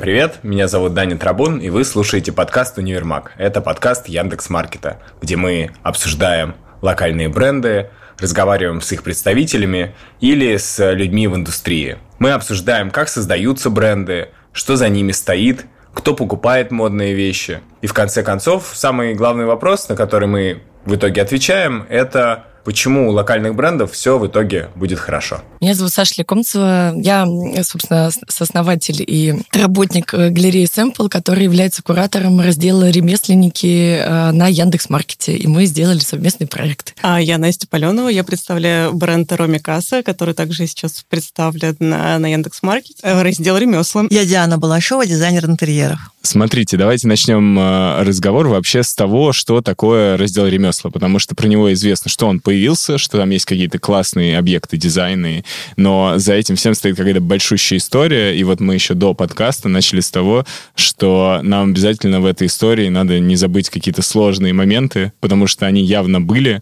[0.00, 3.32] Привет, меня зовут Даня Трабун, и вы слушаете подкаст «Универмаг».
[3.36, 10.92] Это подкаст Яндекс Маркета, где мы обсуждаем локальные бренды, разговариваем с их представителями или с
[10.94, 11.98] людьми в индустрии.
[12.18, 17.60] Мы обсуждаем, как создаются бренды, что за ними стоит, кто покупает модные вещи.
[17.82, 23.08] И в конце концов, самый главный вопрос, на который мы в итоге отвечаем, это почему
[23.08, 25.40] у локальных брендов все в итоге будет хорошо.
[25.60, 26.94] Меня зовут Саша Лекомцева.
[26.96, 27.26] Я,
[27.62, 35.36] собственно, сооснователь и работник э, галереи Sample, который является куратором раздела «Ремесленники» э, на Яндекс.Маркете.
[35.36, 36.94] И мы сделали совместный проект.
[37.02, 38.08] А я Настя Паленова.
[38.08, 43.00] Я представляю бренд Роми Касса, который также сейчас представлен на, на Яндекс.Маркете.
[43.02, 44.06] Э, раздел «Ремесла».
[44.10, 45.98] Я Диана Балашова, дизайнер интерьеров.
[46.22, 47.58] Смотрите, давайте начнем
[48.02, 52.40] разговор вообще с того, что такое раздел ремесла, потому что про него известно, что он
[52.50, 55.44] появился, что там есть какие-то классные объекты, дизайны,
[55.76, 60.00] но за этим всем стоит какая-то большущая история, и вот мы еще до подкаста начали
[60.00, 65.46] с того, что нам обязательно в этой истории надо не забыть какие-то сложные моменты, потому
[65.46, 66.60] что они явно были,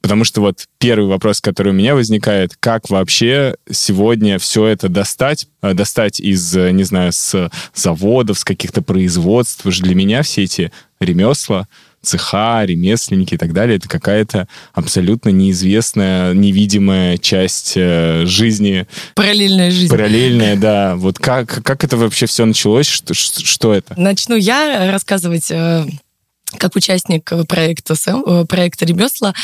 [0.00, 5.48] Потому что вот первый вопрос, который у меня возникает, как вообще сегодня все это достать,
[5.60, 9.66] э, достать из, э, не знаю, с заводов, с каких-то производств.
[9.66, 11.66] Для меня все эти ремесла,
[12.02, 18.86] цеха, ремесленники и так далее, это какая-то абсолютно неизвестная, невидимая часть э, жизни.
[19.14, 19.90] Параллельная жизнь.
[19.90, 20.96] Параллельная, да.
[20.96, 22.86] Вот как, как это вообще все началось?
[22.86, 23.94] Что, что это?
[23.98, 25.84] Начну я рассказывать э,
[26.56, 29.34] как участник проекта, э, проекта «Ремесла».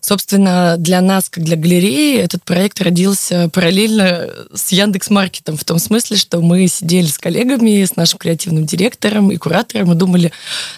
[0.00, 6.16] Собственно, для нас, как для галереи, этот проект родился параллельно с Яндекс.Маркетом, в том смысле,
[6.16, 10.32] что мы сидели с коллегами, с нашим креативным директором и куратором и думали,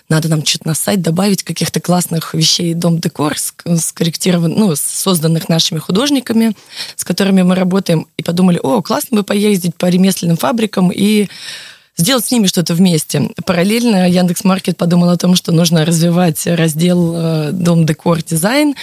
[0.08, 2.74] надо нам что-то на сайт добавить каких-то классных вещей.
[2.74, 6.54] Дом декор, скорректированных, ну, созданных нашими художниками,
[6.96, 11.28] с которыми мы работаем, и подумали, о, классно бы поездить по ремесленным фабрикам и
[11.96, 13.30] сделать с ними что-то вместе.
[13.44, 18.74] Параллельно Яндекс Маркет подумал о том, что нужно развивать раздел э, дом декор дизайн.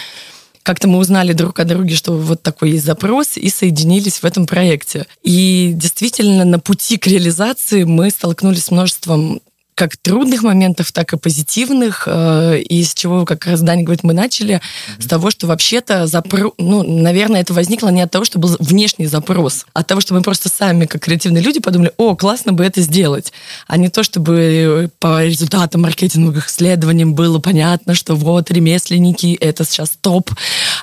[0.64, 4.46] Как-то мы узнали друг о друге, что вот такой есть запрос, и соединились в этом
[4.46, 5.08] проекте.
[5.24, 9.42] И действительно на пути к реализации мы столкнулись с множеством
[9.80, 12.04] как трудных моментов, так и позитивных.
[12.06, 15.04] Э, и с чего, как раз Даня говорит, мы начали mm-hmm.
[15.04, 16.52] с того, что вообще-то запро...
[16.58, 20.14] ну, наверное, это возникло не от того, что был внешний запрос, а от того, что
[20.14, 23.32] мы просто сами, как креативные люди, подумали, о, классно бы это сделать.
[23.68, 29.92] А не то, чтобы по результатам маркетинговых исследований было понятно, что вот ремесленники— это сейчас
[30.02, 30.30] топ,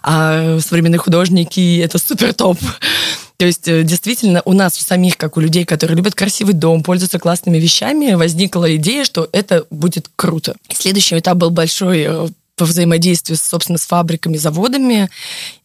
[0.02, 2.58] а современные художники— это супер топ.
[3.36, 6.82] То есть, э, действительно, у нас у самих, как у людей, которые любят красивый дом,
[6.82, 10.56] пользуются классными вещами, возникла идея, что это будет круто.
[10.72, 15.10] Следующий этап был большой э, по взаимодействию, собственно, с фабриками, заводами.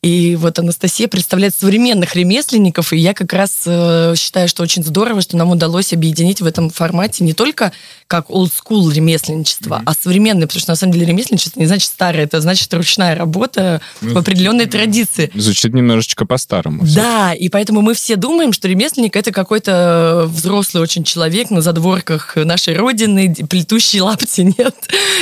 [0.04, 5.22] И вот Анастасия представляет современных ремесленников, и я как раз э, считаю, что очень здорово,
[5.22, 7.72] что нам удалось объединить в этом формате не только
[8.12, 9.84] как old school ремесленничество, mm-hmm.
[9.86, 13.80] а современное, потому что на самом деле ремесленничество не значит старое, это значит ручная работа
[14.02, 15.32] ну, в определенной традиции.
[15.34, 16.84] Звучит немножечко по-старому.
[16.94, 22.36] Да, и поэтому мы все думаем, что ремесленник это какой-то взрослый очень человек на задворках
[22.36, 24.76] нашей родины, плетущий лапти, нет.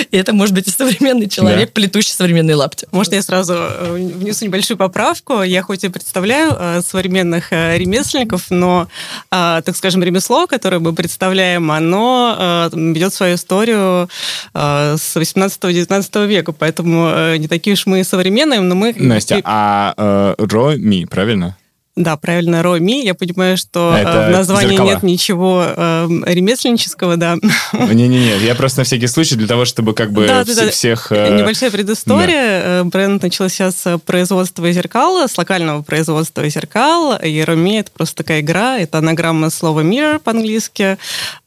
[0.10, 2.88] И это может быть и современный человек, человек, плетущий современные лапти.
[2.92, 5.44] Может, я сразу э, внесу небольшую поправку.
[5.44, 8.88] Я хоть и представляю э, современных э, ремесленников, но,
[9.30, 14.10] так скажем, ремесло, которое мы представляем, оно ведет свою историю
[14.54, 18.94] с 18-19 века, поэтому не такие уж мы современные, но мы...
[18.98, 21.58] Настя, а э, Роми, правильно?
[21.96, 23.04] Да, правильно, Роми.
[23.04, 24.88] Я понимаю, что э, Это в названии зеркала.
[24.88, 27.36] нет ничего э, ремесленнического, да.
[27.74, 31.12] Не-не-не, я просто на всякий случай для того, чтобы как бы да, вс- да, всех...
[31.12, 31.38] Э...
[31.38, 32.62] Небольшая предыстория.
[32.62, 32.80] Да.
[32.80, 38.40] Э, бренд начался с производства зеркал, с локального производства зеркал, и Роми— это просто такая
[38.42, 40.98] игра, это анаграмма слова mirror по-английски.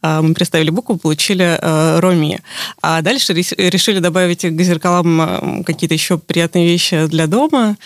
[0.02, 2.40] Э, мы представили букву, получили э, Роми.
[2.82, 7.76] А дальше решили добавить к зеркалам какие-то еще приятные вещи для дома.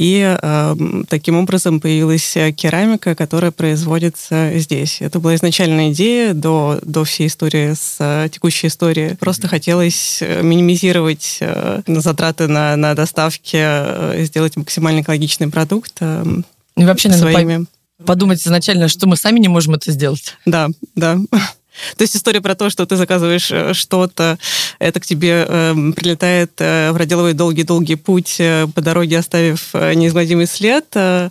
[0.00, 0.76] И э,
[1.10, 5.02] таким образом появилась керамика, которая производится здесь.
[5.02, 9.16] Это была изначальная идея до, до всей истории с э, текущей историей.
[9.16, 15.92] Просто хотелось э, минимизировать э, затраты на, на доставки, э, сделать максимально экологичный продукт.
[16.00, 16.24] Э,
[16.78, 17.52] и вообще своими...
[17.52, 17.66] надо
[18.06, 20.34] подумать изначально, что мы сами не можем это сделать.
[20.46, 21.18] Да, да.
[21.96, 24.38] То есть история про то, что ты заказываешь э, что-то,
[24.78, 30.46] это к тебе э, прилетает, э, проделывает долгий-долгий путь э, по дороге, оставив э, неизгладимый
[30.46, 31.30] след, э,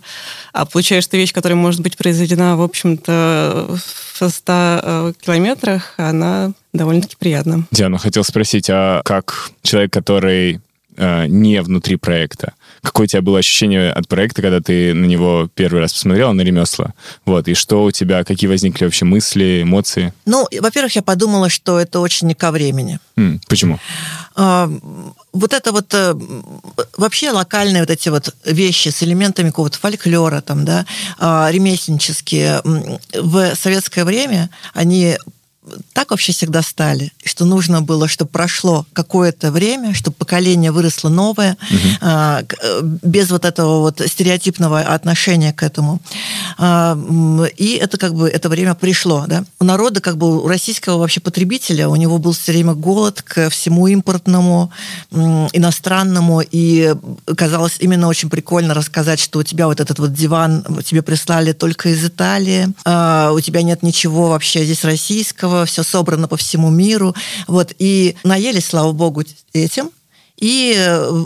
[0.52, 3.78] а получаешь ты вещь, которая может быть произведена, в общем-то,
[4.20, 7.66] в 100 э, километрах, она довольно-таки приятна.
[7.70, 10.60] Диана, хотел спросить, а как человек, который
[10.96, 15.48] э, не внутри проекта, какое у тебя было ощущение от проекта, когда ты на него
[15.54, 16.94] первый раз посмотрела, на ремесла?
[17.24, 20.12] Вот, и что у тебя, какие возникли вообще мысли, эмоции?
[20.26, 22.98] Ну, во-первых, я подумала, что это очень не ко времени.
[23.16, 23.78] М, почему?
[24.34, 24.70] А,
[25.32, 26.14] вот это вот э,
[26.96, 30.86] вообще локальные вот эти вот вещи с элементами какого-то фольклора, там, да,
[31.18, 32.62] а, ремесленнические,
[33.12, 35.16] в советское время они
[35.92, 41.56] так вообще всегда стали, что нужно было, чтобы прошло какое-то время, чтобы поколение выросло новое,
[41.70, 42.48] угу.
[43.02, 46.00] без вот этого вот стереотипного отношения к этому.
[46.58, 46.98] А,
[47.56, 49.24] и это как бы это время пришло.
[49.26, 49.44] Да?
[49.58, 53.50] У народа, как бы у российского вообще потребителя, у него был все время голод к
[53.50, 54.70] всему импортному,
[55.10, 56.94] иностранному, и
[57.36, 61.90] казалось именно очень прикольно рассказать, что у тебя вот этот вот диван тебе прислали только
[61.90, 67.14] из Италии, а, у тебя нет ничего вообще здесь российского, все собрано по всему миру.
[67.46, 69.90] Вот, и наелись, слава богу, этим.
[70.36, 71.24] И э,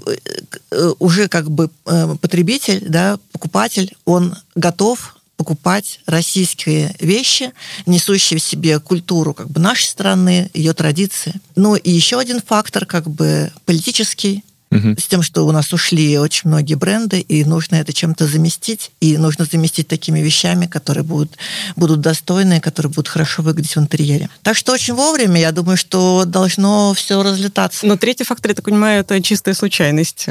[0.73, 7.53] э, уже как бы э, потребитель, да, покупатель, он готов покупать российские вещи,
[7.87, 11.35] несущие в себе культуру как бы нашей страны, ее традиции.
[11.55, 14.95] Ну и еще один фактор как бы политический, угу.
[14.99, 19.17] с тем, что у нас ушли очень многие бренды, и нужно это чем-то заместить, и
[19.17, 21.37] нужно заместить такими вещами, которые будут,
[21.77, 24.29] будут достойные, которые будут хорошо выглядеть в интерьере.
[24.43, 27.87] Так что очень вовремя, я думаю, что должно все разлетаться.
[27.87, 30.27] Но третий фактор, я так понимаю, это чистая случайность.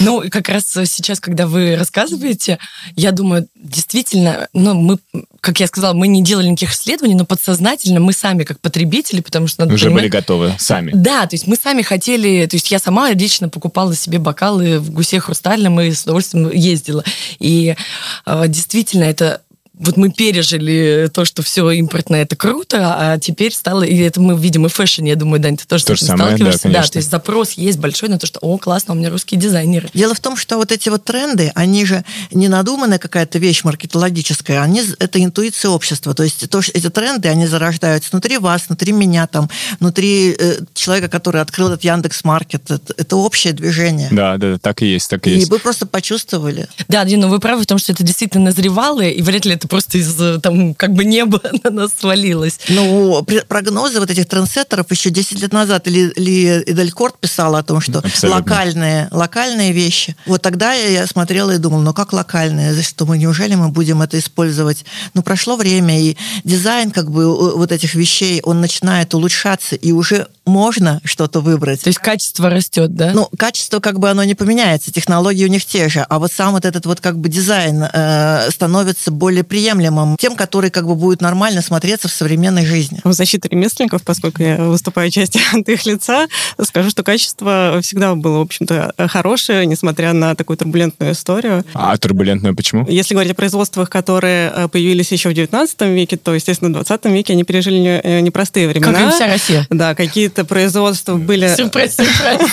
[0.00, 2.58] Ну, как раз сейчас, когда вы рассказываете,
[2.96, 4.98] я думаю, действительно, ну, мы,
[5.44, 9.46] как я сказала, мы не делали никаких исследований, но подсознательно мы сами, как потребители, потому
[9.46, 9.60] что...
[9.62, 10.90] Надо Уже понимать, были готовы сами.
[10.94, 14.90] Да, то есть мы сами хотели, то есть я сама лично покупала себе бокалы в
[14.90, 17.04] гусе хрустальном и с удовольствием ездила.
[17.38, 17.76] И
[18.24, 19.42] э, действительно, это
[19.78, 24.38] вот мы пережили то, что все импортное, это круто, а теперь стало, и это мы
[24.38, 26.68] видим и в фэшне, я думаю, Дань, ты тоже то с этим самое, сталкиваешься.
[26.68, 29.40] Да, да, то есть запрос есть большой на то, что, о, классно, у меня русские
[29.40, 29.90] дизайнеры.
[29.92, 34.62] Дело в том, что вот эти вот тренды, они же не надуманная какая-то вещь маркетологическая,
[34.62, 36.14] они, это интуиция общества.
[36.14, 39.50] То есть то, что эти тренды, они зарождаются внутри вас, внутри меня, там,
[39.80, 42.70] внутри э, человека, который открыл этот Яндекс Маркет.
[42.70, 44.08] Это, это общее движение.
[44.12, 45.48] Да, да, так и есть, так и, и есть.
[45.48, 46.68] И вы просто почувствовали.
[46.88, 49.98] Да, Дина, вы правы в том, что это действительно назревало, и вряд ли это просто
[49.98, 52.58] из там как бы небо на нас свалилось.
[52.68, 57.80] Ну, прогнозы вот этих трендсеттеров еще 10 лет назад или, или Эделькорт писала о том,
[57.80, 58.40] что Абсолютно.
[58.40, 60.16] локальные, локальные вещи.
[60.26, 62.74] Вот тогда я смотрела и думала, ну как локальные?
[62.74, 64.84] За что мы, неужели мы будем это использовать?
[65.14, 70.28] Ну, прошло время, и дизайн как бы вот этих вещей, он начинает улучшаться, и уже
[70.46, 71.82] можно что-то выбрать.
[71.82, 73.12] То есть качество растет, да?
[73.14, 76.52] Ну, качество как бы оно не поменяется, технологии у них те же, а вот сам
[76.52, 81.20] вот этот вот как бы дизайн э, становится более приемлемым тем, который как бы будет
[81.20, 83.00] нормально смотреться в современной жизни.
[83.04, 86.26] В защиту ремесленников, поскольку я выступаю частью от их лица,
[86.62, 91.64] скажу, что качество всегда было, в общем-то, хорошее, несмотря на такую турбулентную историю.
[91.74, 92.86] А турбулентную почему?
[92.88, 97.04] Если говорить о производствах, которые э, появились еще в 19 веке, то, естественно, в 20
[97.06, 98.92] веке они пережили э, непростые времена.
[98.92, 99.66] Как и вся Россия.
[99.70, 99.94] Да,
[100.34, 101.54] какие-то производства были...
[101.54, 102.50] Сюрприз, сюрприз.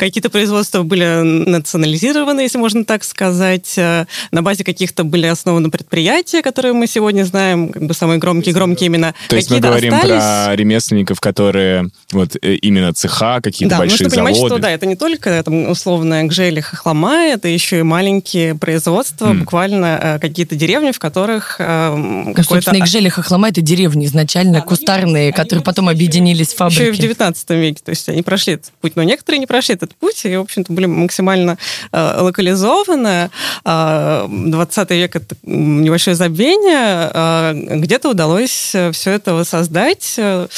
[0.00, 3.74] Какие-то производства были национализированы, если можно так сказать.
[3.76, 8.54] Э, на базе каких-то были основаны предприятия, которые мы сегодня знаем, как бы самые громкие,
[8.54, 9.12] громкие имена.
[9.28, 10.22] То есть мы говорим остались...
[10.22, 14.54] про ремесленников, которые вот э, именно цеха, какие-то да, большие нужно понимать, заводы.
[14.54, 19.40] что да, это не только там, условно гжели, хохлома, это еще и маленькие производства, mm.
[19.40, 24.60] буквально э, какие-то деревни, в которых э, ну, Собственно, гжели, хохлома это деревни изначально, да,
[24.62, 26.80] кустарные, они, которые потом объединились в фабрики.
[26.80, 29.74] Еще и в 19 веке, то есть они прошли этот путь, но некоторые не прошли
[29.74, 31.58] этот путь, и, в общем-то, были максимально
[31.92, 33.30] э, локализованы.
[33.64, 37.10] Э, 20 век— это небольшое забвение.
[37.12, 40.48] Э, где-то удалось все это воссоздать э,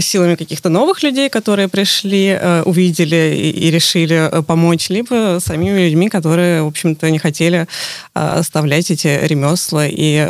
[0.00, 5.80] силами каких-то новых людей, которые пришли, э, увидели и, и решили э, помочь, либо самими
[5.86, 7.66] людьми, которые, в общем-то, не хотели
[8.14, 9.86] э, оставлять эти ремесла.
[9.86, 10.28] И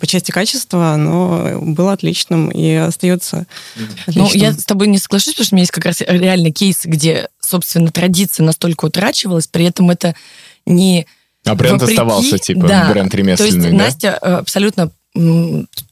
[0.00, 3.46] по части качества оно было отличным и остается
[4.06, 4.26] отличным.
[4.26, 6.80] Ну, я с тобой не соглашусь, потому что у меня есть как раз реально кейс,
[6.84, 10.14] где собственно, традиция настолько утрачивалась, при этом это
[10.66, 11.06] не...
[11.44, 13.84] А бренд вопреки, оставался, типа, да, бренд ремесленный, То есть да?
[13.84, 14.90] Настя э, абсолютно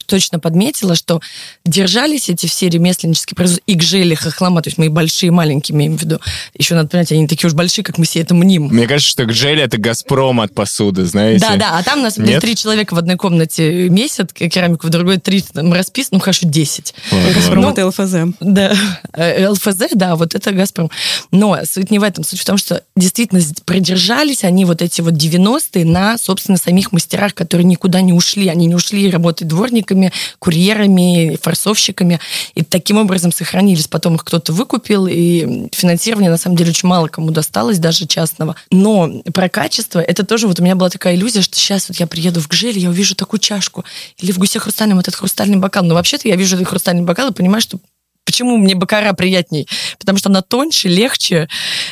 [0.05, 1.21] точно подметила, что
[1.65, 5.75] держались эти все ремесленнические производства и гжели, хохлома, то есть мы и большие, и маленькие
[5.75, 6.19] имеем в виду.
[6.57, 8.67] Еще надо понять, они такие уж большие, как мы себе это мним.
[8.67, 11.45] Мне кажется, что гжели— это «Газпром» от посуды, знаете?
[11.45, 12.41] Да, да, а там у нас Нет?
[12.41, 16.93] три человека в одной комнате месяц керамику, в другой три там, расписано, ну хорошо, десять.
[17.35, 18.35] «Газпром» ну, это ЛФЗ.
[18.39, 18.73] Да,
[19.13, 20.89] э, ЛФЗ, да, вот это «Газпром».
[21.31, 25.13] Но суть не в этом, суть в том, что действительно придержались они вот эти вот
[25.13, 30.11] 90-е на, собственно, самих мастерах, которые никуда не ушли, они не ушли работать дворниками, доставщиками,
[30.39, 32.19] курьерами, форсовщиками.
[32.55, 33.87] И таким образом сохранились.
[33.87, 38.55] Потом их кто-то выкупил, и финансирование, на самом деле, очень мало кому досталось, даже частного.
[38.71, 42.07] Но про качество, это тоже вот у меня была такая иллюзия, что сейчас вот я
[42.07, 43.83] приеду в Гжель, я увижу такую чашку.
[44.17, 45.83] Или в Гусе Хрустальном этот хрустальный бокал.
[45.83, 47.79] Но вообще-то я вижу этот хрустальный бокал и понимаю, что
[48.25, 49.67] Почему мне бакара приятней?
[49.99, 51.49] Потому что она тоньше, легче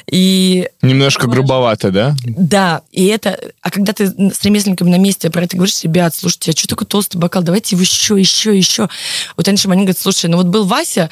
[0.09, 0.67] и...
[0.81, 2.15] Немножко грубовато, да?
[2.25, 3.37] Да, и это...
[3.61, 6.87] А когда ты с ремесленниками на месте про это говоришь, ребят, слушайте, а что такой
[6.87, 7.43] толстый бокал?
[7.43, 8.89] Давайте его еще, еще, еще.
[9.35, 11.09] Вот они они говорят, слушай, ну вот был Вася,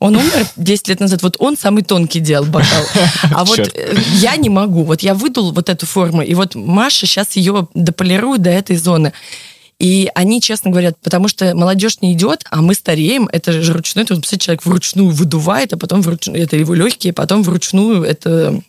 [0.00, 2.84] он умер 10 лет назад, вот он самый тонкий делал бокал.
[3.34, 4.82] А вот э, я не могу.
[4.84, 9.12] Вот я выдул вот эту форму, и вот Маша сейчас ее дополирует до этой зоны.
[9.80, 14.04] И они честно говорят, потому что молодежь не идет, а мы стареем, это же ручной,
[14.04, 18.62] то есть человек вручную выдувает, а потом вручную, это его легкие, потом вручную это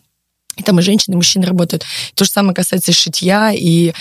[0.58, 1.86] и там и женщины, и мужчины работают.
[2.13, 3.94] То же самое касается и шитья, и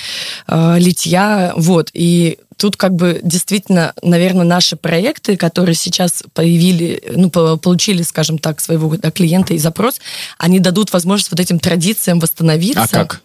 [0.49, 1.91] э, литья, вот.
[1.93, 8.61] И тут как бы действительно, наверное, наши проекты, которые сейчас появили, ну, получили, скажем так,
[8.61, 10.01] своего да, клиента и запрос,
[10.39, 12.83] они дадут возможность вот этим традициям восстановиться.
[12.83, 13.23] А как?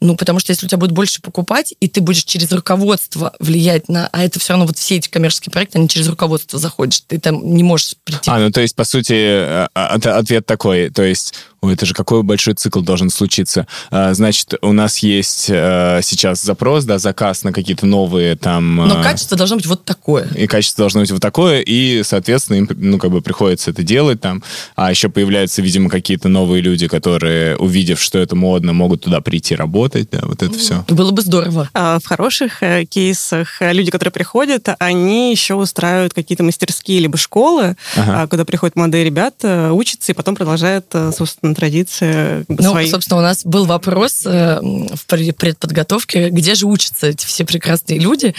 [0.00, 3.88] Ну, потому что если у тебя будет больше покупать, и ты будешь через руководство влиять
[3.88, 4.08] на...
[4.12, 7.02] А это все равно вот все эти коммерческие проекты, они через руководство заходишь.
[7.06, 8.30] Ты там не можешь прийти.
[8.30, 10.90] А, ну то есть, по сути, э, а, ответ такой.
[10.90, 13.66] То есть Ой, это же какой большой цикл должен случиться.
[13.90, 18.76] А, значит, у нас есть а, сейчас запрос, да, заказ на какие-то новые там...
[18.76, 20.28] Но а, качество должно быть вот такое.
[20.36, 24.20] И качество должно быть вот такое, и, соответственно, им, ну, как бы приходится это делать
[24.20, 24.42] там.
[24.76, 29.54] А еще появляются, видимо, какие-то новые люди, которые, увидев, что это модно, могут туда прийти
[29.54, 30.84] работать, да, вот это все.
[30.88, 31.70] Было бы здорово.
[31.72, 37.16] А в хороших э, кейсах э, люди, которые приходят, они еще устраивают какие-то мастерские либо
[37.16, 38.26] школы, ага.
[38.26, 42.90] куда приходят молодые ребята, учатся и потом продолжают, собственно, традиция ну, свои.
[42.90, 48.34] собственно, у нас был вопрос э, в предподготовке, где же учатся эти все прекрасные люди.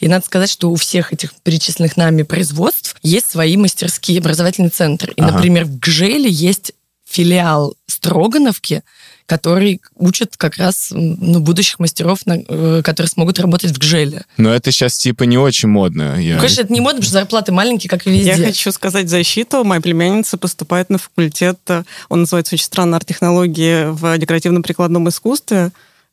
[0.00, 5.12] И надо сказать, что у всех этих перечисленных нами производств есть свои мастерские образовательные центры.
[5.16, 5.32] И, ага.
[5.32, 6.72] например, в Гжеле есть
[7.08, 8.82] филиал Строгановки,
[9.28, 14.24] который учат как раз ну, будущих мастеров, на, э, которые смогут работать в Гжеле.
[14.38, 16.18] Но это сейчас типа не очень модно.
[16.18, 16.36] Я...
[16.36, 18.30] конечно, это не модно, потому что зарплаты маленькие, как и везде.
[18.30, 19.64] Я хочу сказать защиту.
[19.64, 25.72] Моя племянница поступает на факультет, э, он называется очень странно, арт-технологии в декоративно-прикладном искусстве.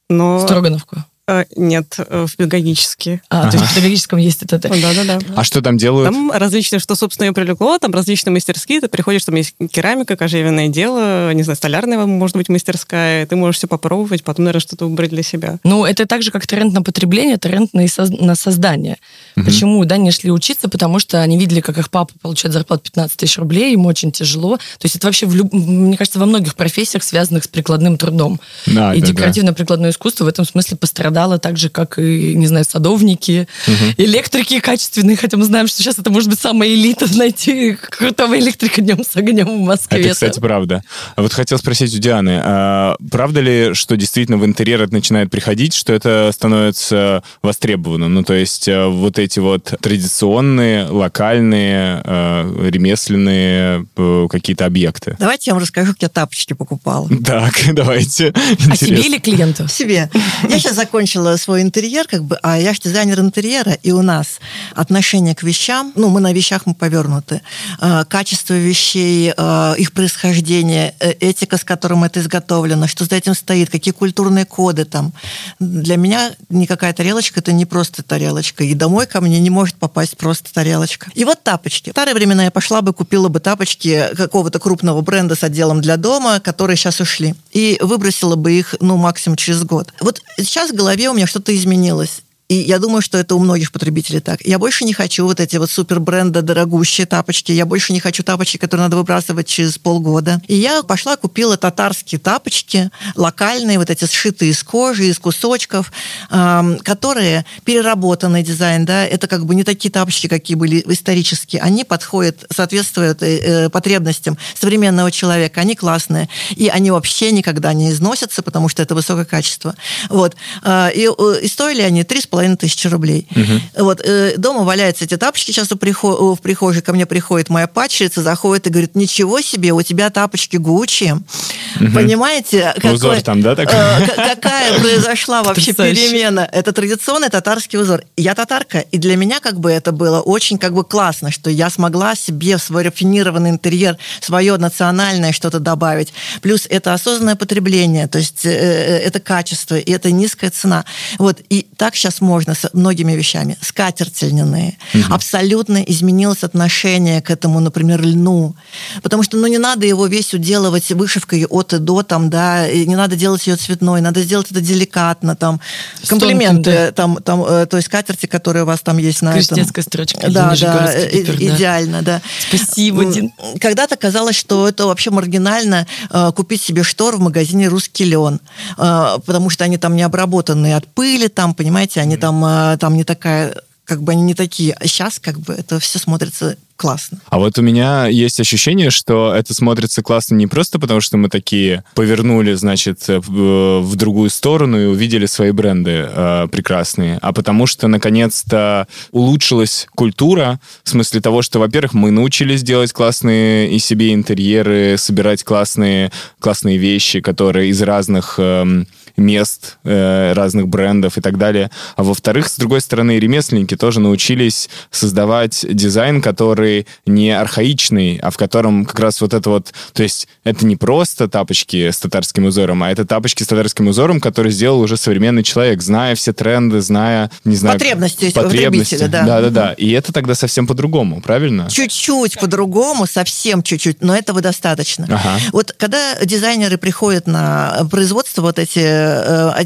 [0.09, 0.41] Но...
[0.41, 0.97] Строгановку.
[1.27, 3.19] Э, нет, э, в педагогические.
[3.29, 3.51] А, ага.
[3.51, 4.59] то есть в педагогическом есть это?
[4.59, 5.17] Да-да-да.
[5.35, 6.13] А что там делают?
[6.13, 10.67] Там различные, что, собственно, ее привлекло, там различные мастерские, ты приходишь, там есть керамика, кожевенное
[10.67, 15.09] дело, не знаю, столярная, может быть, мастерская, ты можешь все попробовать, потом, наверное, что-то выбрать
[15.09, 15.57] для себя.
[15.63, 17.87] Ну, это так же, как тренд на потребление, тренд на,
[18.19, 18.97] на создание.
[19.35, 19.45] Угу.
[19.45, 20.69] Почему, да, не шли учиться?
[20.69, 24.57] Потому что они видели, как их папа получает зарплату 15 тысяч рублей, им очень тяжело.
[24.57, 25.51] То есть это вообще, в люб...
[25.51, 28.39] мне кажется, во многих профессиях, связанных с прикладным трудом.
[28.67, 32.65] Да, и да, декоративно-прикладное искусство в этом смысле пострадало так же, как и, не знаю,
[32.65, 33.93] садовники, угу.
[33.97, 38.81] электрики качественные, хотя мы знаем, что сейчас это может быть самая элита, найти крутого электрика
[38.81, 40.01] днем с огнем в Москве.
[40.01, 40.83] Это, кстати, правда.
[41.15, 45.31] А вот хотел спросить у Дианы, а правда ли, что действительно в интерьер это начинает
[45.31, 48.13] приходить, что это становится востребованным?
[48.13, 55.15] Ну, то есть э, вот эти вот традиционные, локальные, э, ремесленные э, какие-то объекты.
[55.19, 57.09] Давайте я вам расскажу, как я тапочки покупала.
[57.25, 58.33] Так, давайте.
[58.69, 59.67] А себе или клиенту?
[59.67, 60.09] Себе.
[60.49, 64.39] Я сейчас закончила свой интерьер, как бы, а я же дизайнер интерьера, и у нас
[64.73, 67.41] отношение к вещам, ну, мы на вещах мы повернуты,
[67.81, 73.35] э, качество вещей, э, их происхождение, э, этика, с которым это изготовлено, что за этим
[73.35, 75.13] стоит, какие культурные коды там.
[75.59, 80.17] Для меня никакая тарелочка это не просто тарелочка, и домой ко мне не может попасть
[80.17, 81.11] просто тарелочка.
[81.13, 81.89] И вот тапочки.
[81.89, 85.97] В старые времена я пошла бы, купила бы тапочки какого-то крупного бренда с отделом для
[85.97, 89.93] дома, которые сейчас ушли, и выбросила бы их, ну, максимум через год.
[89.99, 92.21] Вот сейчас в голове у меня что-то изменилось.
[92.47, 94.45] И я думаю, что это у многих потребителей так.
[94.45, 97.51] Я больше не хочу вот эти вот супер бренда дорогущие тапочки.
[97.51, 100.39] Я больше не хочу тапочки, которые надо выбрасывать через полгода.
[100.47, 105.91] И я пошла, купила татарские тапочки, локальные, вот эти сшитые из кожи, из кусочков,
[106.29, 111.63] которые переработанный дизайн, да, это как бы не такие тапочки, какие были исторические.
[111.63, 115.61] Они подходят, соответствуют э, э, потребностям современного человека.
[115.61, 116.29] Они классные.
[116.55, 119.73] И они вообще никогда не износятся, потому что это высокое качество.
[120.09, 120.35] Вот.
[120.63, 123.29] Э, и, э, и стоили они 3,5 половиной тысячи рублей.
[123.31, 123.85] Угу.
[123.85, 126.37] Вот, э, дома валяются эти тапочки, сейчас у приход...
[126.37, 130.57] в прихожей ко мне приходит моя падчерица, заходит и говорит, ничего себе, у тебя тапочки
[130.57, 131.13] Гуччи.
[131.13, 131.93] Угу.
[131.93, 132.73] Понимаете?
[132.75, 133.73] Какой, узор там, да, такой?
[133.73, 136.41] Э, какая произошла вообще перемена?
[136.51, 138.03] Это традиционный татарский узор.
[138.17, 141.69] Я татарка, и для меня как бы это было очень как бы классно, что я
[141.69, 146.11] смогла себе в свой рафинированный интерьер свое национальное что-то добавить.
[146.41, 150.83] Плюс это осознанное потребление, то есть э, э это качество, и это низкая цена.
[151.17, 153.57] Вот, и так сейчас невозможно с многими вещами.
[153.61, 154.77] Скатерти льняные.
[154.93, 155.13] Угу.
[155.13, 158.55] Абсолютно изменилось отношение к этому, например, льну.
[159.01, 162.85] Потому что, ну, не надо его весь уделывать вышивкой от и до, там, да, и
[162.85, 165.59] не надо делать ее цветной, надо сделать это деликатно, там,
[166.07, 166.91] комплименты, да.
[166.91, 169.83] там, там, э, то есть скатерти, которые у вас там есть на Крестецкая этом.
[169.83, 170.31] строчка.
[170.31, 172.21] Да, да, э, гипер, идеально, да.
[172.47, 173.31] Спасибо, Дин.
[173.59, 178.39] Когда-то казалось, что это вообще маргинально э, купить себе штор в магазине «Русский лен»,
[178.77, 182.95] э, потому что они там не обработанные от пыли, там, понимаете, они там, э, там
[182.95, 183.55] не такая
[183.85, 184.73] как бы они не такие.
[184.73, 187.19] А сейчас как бы это все смотрится классно.
[187.29, 191.29] А вот у меня есть ощущение, что это смотрится классно не просто потому, что мы
[191.29, 197.65] такие повернули, значит, э, в другую сторону и увидели свои бренды э, прекрасные, а потому
[197.65, 204.13] что наконец-то улучшилась культура в смысле того, что, во-первых, мы научились делать классные и себе
[204.13, 208.83] интерьеры, собирать классные, классные вещи, которые из разных э,
[209.17, 211.71] мест, э, разных брендов и так далее.
[211.95, 218.37] А во-вторых, с другой стороны, ремесленники тоже научились создавать дизайн, который не архаичный, а в
[218.37, 219.73] котором как раз вот это вот...
[219.93, 224.19] То есть это не просто тапочки с татарским узором, а это тапочки с татарским узором,
[224.19, 227.79] который сделал уже современный человек, зная все тренды, зная, не знаю...
[227.79, 229.05] Потребности, потребности.
[229.07, 229.23] да.
[229.25, 229.73] Да-да-да.
[229.73, 231.69] И это тогда совсем по-другому, правильно?
[231.69, 235.05] Чуть-чуть по-другому, совсем чуть-чуть, но этого достаточно.
[235.05, 235.39] Ага.
[235.51, 239.04] Вот когда дизайнеры приходят на производство вот эти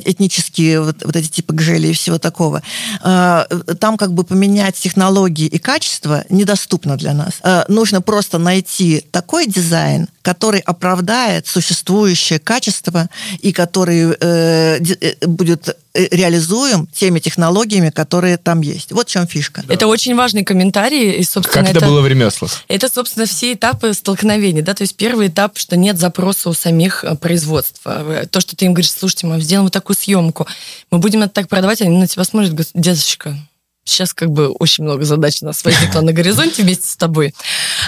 [0.05, 2.62] этнические вот, вот эти типы гжели и всего такого,
[3.03, 3.46] э,
[3.79, 7.39] там как бы поменять технологии и качество недоступно для нас.
[7.43, 13.09] Э, нужно просто найти такой дизайн, который оправдает существующее качество
[13.39, 14.15] и который
[15.25, 18.91] будет реализуем теми технологиями, которые там есть.
[18.91, 19.63] Вот в чем фишка.
[19.67, 21.13] Это очень важный комментарий.
[21.13, 22.63] И, собственно, как это, это было в ремеслах?
[22.67, 24.62] Это, собственно, все этапы столкновения.
[24.62, 24.75] Да?
[24.75, 28.27] То есть первый этап, что нет запроса у самих производства.
[28.29, 30.45] То, что ты им говоришь, слушайте, мы сделаем вот такую съемку,
[30.91, 33.36] мы будем это так продавать, они на тебя смотрят, говорят, дедушка,
[33.89, 37.34] Сейчас как бы очень много задач у нас возникло на горизонте вместе с тобой.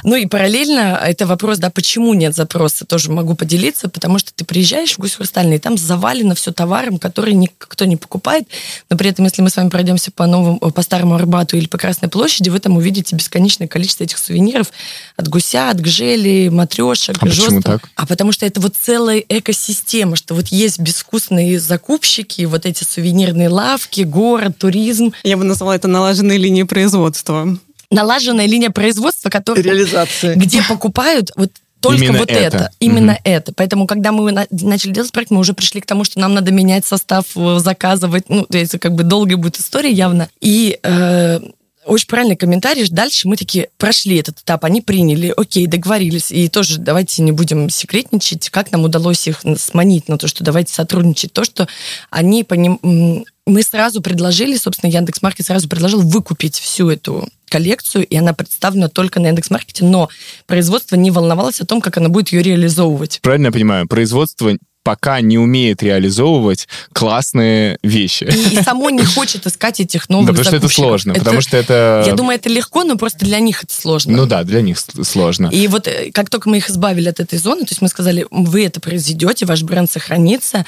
[0.03, 4.45] Ну и параллельно это вопрос, да, почему нет запроса, тоже могу поделиться, потому что ты
[4.45, 8.47] приезжаешь в Гусь Хрустальный, и там завалено все товаром, который никто не покупает,
[8.89, 11.77] но при этом, если мы с вами пройдемся по новому, по Старому Арбату или по
[11.77, 14.71] Красной площади, вы там увидите бесконечное количество этих сувениров
[15.17, 17.89] от гуся, от гжели, матрешек, а почему так?
[17.95, 23.49] А потому что это вот целая экосистема, что вот есть безвкусные закупщики, вот эти сувенирные
[23.49, 25.13] лавки, город, туризм.
[25.23, 27.57] Я бы назвала это налаженные линии производства.
[27.89, 29.63] Налаженная линия производства, которая...
[29.63, 30.35] Реализация.
[30.35, 31.51] Где покупают вот
[31.81, 33.21] только именно вот это, это именно угу.
[33.23, 33.53] это.
[33.53, 36.85] Поэтому, когда мы начали делать проект, мы уже пришли к тому, что нам надо менять
[36.85, 38.29] состав, э, заказывать.
[38.29, 40.29] Ну, то есть, как бы долгая будет история явно.
[40.39, 41.39] И э,
[41.85, 42.87] очень правильный комментарий.
[42.87, 46.31] Дальше мы такие прошли этот этап, они приняли, окей, договорились.
[46.31, 50.73] И тоже давайте не будем секретничать, как нам удалось их сманить на то, что давайте
[50.73, 51.33] сотрудничать.
[51.33, 51.67] То, что
[52.11, 53.25] они поним...
[53.47, 59.19] Мы сразу предложили, собственно, Яндекс.Маркет сразу предложил выкупить всю эту коллекцию, и она представлена только
[59.19, 60.09] на Яндекс.Маркете, но
[60.45, 63.19] производство не волновалось о том, как она будет ее реализовывать.
[63.21, 68.23] Правильно я понимаю, производство пока не умеет реализовывать классные вещи.
[68.23, 71.41] И, и само не хочет искать этих новых Да, потому что это сложно, это, потому
[71.41, 72.03] что это...
[72.05, 74.17] Я думаю, это легко, но просто для них это сложно.
[74.17, 75.47] Ну да, для них сложно.
[75.47, 78.25] И вот э, как только мы их избавили от этой зоны, то есть мы сказали,
[78.31, 80.65] вы это произведете, ваш бренд сохранится,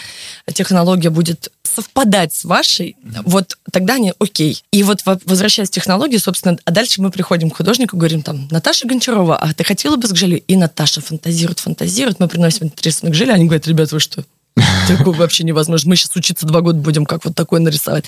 [0.54, 4.62] технология будет совпадать с вашей, вот тогда они окей.
[4.72, 8.88] И вот возвращаясь к технологии, собственно, а дальше мы приходим к художнику, говорим там, Наташа
[8.88, 10.42] Гончарова, а ты хотела бы с Гжелью?
[10.48, 14.24] И Наташа фантазирует, фантазирует, мы приносим рисунок Гжели, они говорят, ребят, вы что?
[14.88, 15.90] Такое вообще невозможно.
[15.90, 18.06] Мы сейчас учиться два года будем, как вот такое нарисовать.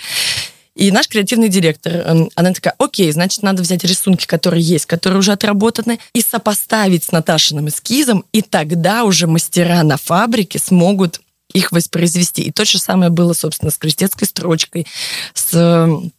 [0.76, 5.20] И наш креативный директор, эм, она такая, окей, значит, надо взять рисунки, которые есть, которые
[5.20, 11.22] уже отработаны, и сопоставить с Наташиным эскизом, и тогда уже мастера на фабрике смогут
[11.54, 12.42] их воспроизвести.
[12.44, 14.86] И то же самое было, собственно, с крестецкой строчкой,
[15.34, 16.12] с эм,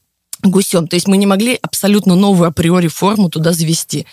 [0.43, 0.89] гусем.
[0.89, 4.07] То есть мы не могли абсолютно новую априори форму туда завести.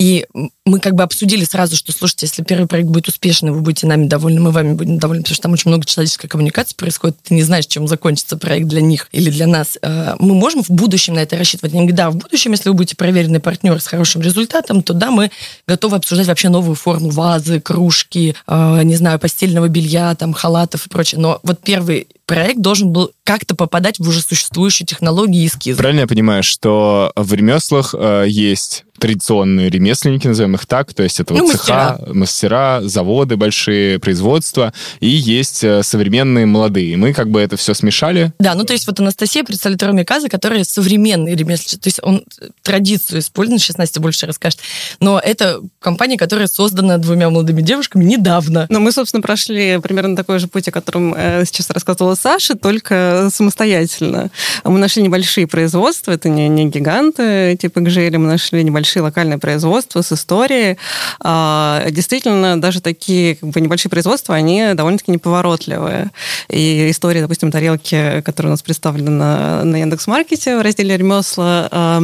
[0.00, 0.26] И
[0.64, 4.06] мы как бы обсудили сразу, что, слушайте, если первый проект будет успешный, вы будете нами
[4.06, 7.42] довольны, мы вами будем довольны, потому что там очень много человеческой коммуникации происходит, ты не
[7.42, 9.76] знаешь, чем закончится проект для них или для нас.
[9.82, 11.74] Э, мы можем в будущем на это рассчитывать.
[11.74, 15.10] Они говорят, да, в будущем, если вы будете проверенный партнер с хорошим результатом, то да,
[15.10, 15.32] мы
[15.66, 20.90] готовы обсуждать вообще новую форму вазы, кружки, э, не знаю, постельного белья, там, халатов и
[20.90, 21.20] прочее.
[21.20, 25.78] Но вот первый проект должен был как-то попадать в уже существующие технологии и эскизы.
[25.78, 31.20] Правильно я понимаю, что в ремеслах э, есть традиционные ремесленники, назовем их так, то есть
[31.20, 36.96] это вот Ну, цеха, мастера, заводы большие, производства, и есть э, современные молодые.
[36.96, 38.32] Мы как бы это все смешали.
[38.38, 41.82] Да, ну то есть вот Анастасия представляет Роме Каза, который современный ремесленник.
[41.82, 42.24] То есть он
[42.62, 44.60] традицию использует, сейчас Настя больше расскажет.
[45.00, 48.66] Но это компания, которая создана двумя молодыми девушками недавно.
[48.68, 53.28] Но мы, собственно, прошли примерно такой же путь, о котором э, сейчас рассказывала Саша, только
[53.32, 54.30] самостоятельно.
[54.64, 60.02] Мы нашли небольшие производства, это не, не гиганты типа Гжели, мы нашли небольшие локальные производства
[60.02, 60.78] с историей.
[61.20, 66.10] А, действительно, даже такие как бы, небольшие производства, они довольно-таки неповоротливые.
[66.48, 72.00] И история, допустим, тарелки, которая у нас представлена на Яндекс.Маркете в разделе ремесла, а,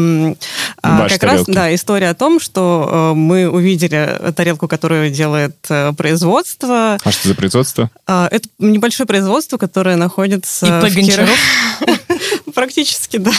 [0.83, 1.53] Ваши как раз, тарелки.
[1.53, 6.99] да, история о том, что э, мы увидели тарелку, которую делает э, производство.
[7.03, 7.91] А что за производство?
[8.07, 10.67] А, Это небольшое производство, которое находится...
[10.67, 11.39] И в Гончаров?
[12.55, 13.33] Практически, да.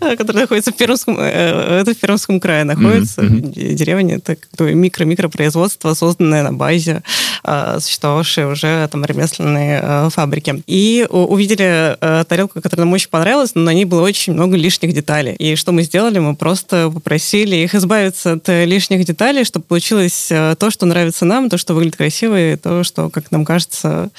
[0.16, 1.18] Которое находится в Пермском...
[1.18, 3.22] э, Это в Пермском крае находится.
[3.22, 7.02] Деревня, это такое микро-микропроизводство, созданное на базе
[7.42, 10.62] э, существовавшей уже там ремесленные э, фабрики.
[10.66, 14.92] И увидели э, тарелку, которая нам очень понравилась, но на ней было очень много лишних
[14.92, 15.34] деталей.
[15.34, 16.18] И что мы сделали?
[16.18, 21.24] Мы просто попросили их избавиться от э, лишних деталей, чтобы получилось э, то, что нравится
[21.24, 24.10] нам, то, что выглядит красиво, и то, что, как нам кажется,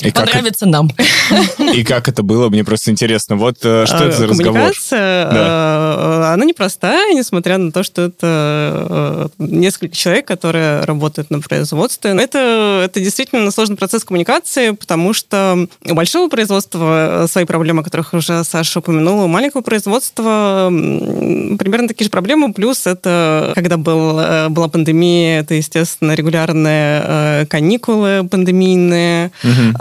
[0.00, 0.90] И как, Понравится нам.
[0.96, 2.48] это, и как это было?
[2.50, 3.34] Мне просто интересно.
[3.34, 4.54] Вот э, что это за Э, разговор?
[4.54, 11.40] Коммуникация, э, она непростая, несмотря на то, что это э, несколько человек, которые работают на
[11.40, 12.12] производстве.
[12.12, 18.14] Это, это действительно сложный процесс коммуникации, потому что у большого производства свои проблемы, о которых
[18.14, 24.68] уже Саша упомянула, у маленького производства примерно такие же проблемы, плюс это, когда был, была
[24.68, 29.74] пандемия, это, естественно, регулярные каникулы пандемийные, Мгм.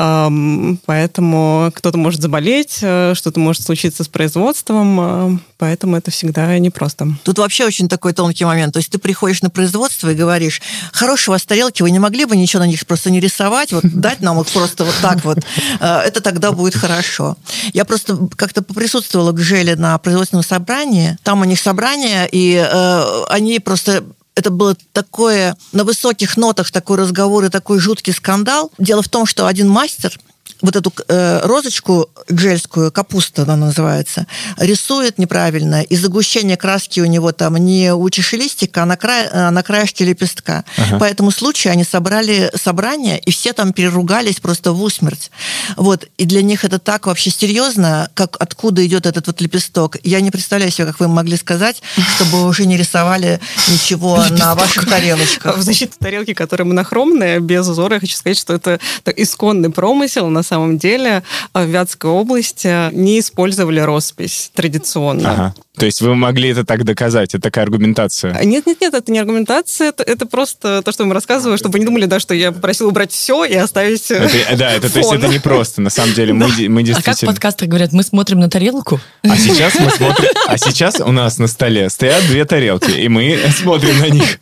[0.86, 7.08] Поэтому кто-то может заболеть, э, что-то может случиться с производством, э, поэтому это всегда непросто.
[7.24, 8.74] Тут вообще очень такой тонкий момент.
[8.74, 12.26] То есть ты приходишь на производство и говоришь, хорошие у вас тарелки, вы не могли
[12.26, 15.40] бы ничего на них просто не рисовать, вот дать нам их просто вот так вот,
[15.80, 17.38] Э, это тогда будет хорошо.
[17.74, 23.24] Я просто как-то поприсутствовала к Желе на производственном собрании, там у них собрание, и э,
[23.30, 24.04] они просто
[24.38, 28.72] это было такое на высоких нотах такой разговор и такой жуткий скандал.
[28.78, 30.18] Дело в том, что один мастер
[30.62, 37.32] вот эту э, розочку гжельскую, капуста она называется, рисует неправильно, и загущение краски у него
[37.32, 40.64] там не у чешелистика, а на, край, а на краешке лепестка.
[41.00, 45.32] По этому случаю они собрали собрание, и все там переругались просто в усмерть.
[45.76, 46.08] Вот.
[46.18, 49.98] И для них это так вообще серьезно, как откуда идет этот вот лепесток.
[50.04, 51.82] Я не представляю себе, как вы могли сказать,
[52.16, 55.58] чтобы уже не рисовали ничего на ваших тарелочках.
[55.58, 60.28] В защиту тарелки, которая монохромная, без узора, я хочу сказать, что это так, исконный промысел.
[60.28, 65.32] На самом деле э, в Вятской области не использовали роспись традиционно.
[65.32, 65.56] Ага.
[65.78, 67.36] То есть вы могли это так доказать?
[67.36, 68.34] Это такая аргументация?
[68.44, 71.74] Нет, нет, нет, это не аргументация, это, это просто то, что я вам рассказываю, чтобы
[71.74, 74.10] вы не думали, да, что я попросила убрать все и оставить.
[74.10, 75.20] э, Это- да, это, то есть фон.
[75.20, 75.82] это не просто.
[75.82, 77.32] На самом деле мы, мы А как действительно...
[77.32, 79.00] подкастеры говорят, мы смотрим на тарелку?
[79.22, 80.30] А сейчас мы смотрим...
[80.48, 84.40] А сейчас у нас на столе стоят две тарелки, и мы смотрим на них.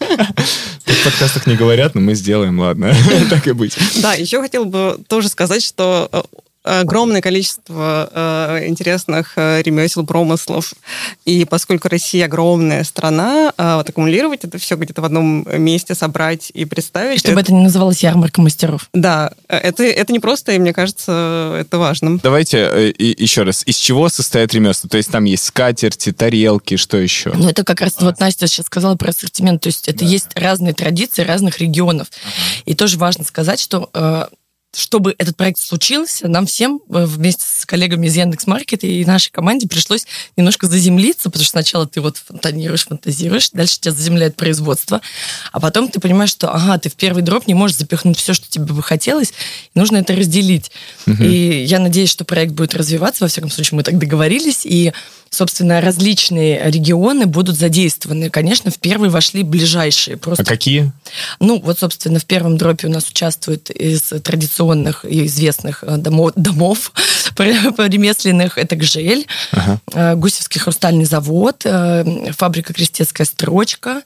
[0.85, 2.95] В подкастах не говорят, но мы сделаем, ладно.
[3.29, 3.77] Так и быть.
[4.01, 6.21] Да, еще хотел бы тоже сказать, что э,
[6.65, 10.73] огромное количество э, интересных э, ремесел, промыслов.
[11.25, 16.51] И поскольку Россия огромная страна, э, вот аккумулировать это все где-то в одном месте собрать
[16.54, 17.17] и представить.
[17.17, 18.89] И чтобы это не называлось ярмарка мастеров.
[18.93, 22.19] Да, это, это не просто, и мне кажется, это важно.
[22.19, 23.63] Давайте и- еще раз.
[23.65, 24.89] Из чего состоит ремесло?
[24.89, 27.32] То есть там есть скатерти, тарелки, что еще?
[27.34, 29.62] Ну, это как раз вот Настя сейчас сказала про ассортимент.
[29.62, 32.08] То есть это есть разные традиции разных регионов.
[32.65, 34.25] И тоже важно сказать, что э,
[34.75, 39.67] чтобы этот проект случился, нам всем э, вместе с коллегами из Яндекс.Маркета и нашей команде
[39.67, 45.01] пришлось немножко заземлиться, потому что сначала ты вот фонтанируешь, фантазируешь, дальше тебя заземляет производство,
[45.51, 48.49] а потом ты понимаешь, что, ага, ты в первый дроп не можешь запихнуть все, что
[48.49, 49.33] тебе бы хотелось,
[49.73, 50.71] нужно это разделить.
[51.07, 54.91] И я надеюсь, что проект будет развиваться, во всяком случае, мы так договорились, и
[55.29, 58.29] собственно, различные регионы будут задействованы.
[58.29, 60.15] Конечно, в первый вошли ближайшие.
[60.15, 60.93] Просто А какие?
[61.39, 64.64] ну, вот, собственно, в первом дропе у нас участвуют из традиционных
[65.06, 66.91] и известных э, домо- домов
[67.38, 68.58] ремесленных.
[68.58, 69.80] Это Гжель, Ага.
[69.93, 74.01] э, Гусевский хрустальный завод, э, фабрика Крестецкая строчка,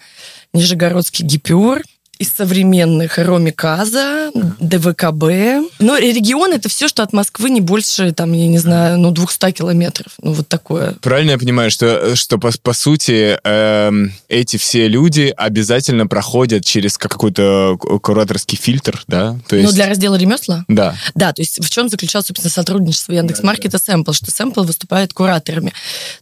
[0.53, 1.81] Нижегородский гипюр
[2.19, 5.69] из современных Роми Каза, ДВКБ.
[5.79, 9.51] Но регион это все, что от Москвы не больше, там, я не знаю, ну, 200
[9.51, 10.11] километров.
[10.21, 10.95] Ну, вот такое.
[11.01, 13.91] Правильно я понимаю, что, что по, по сути э,
[14.27, 19.37] эти все люди обязательно проходят через какой-то кураторский фильтр, да?
[19.47, 19.69] То есть...
[19.69, 20.65] Ну, для раздела ремесла?
[20.67, 20.95] Да.
[21.15, 23.93] Да, то есть в чем заключалось, собственно, сотрудничество Яндекс.Маркета да, да.
[23.93, 25.73] Sample, что Sample выступает кураторами.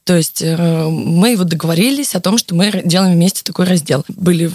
[0.04, 4.06] То есть э, мы вот договорились о том, что мы делаем вместе такой раздел.
[4.10, 4.52] Были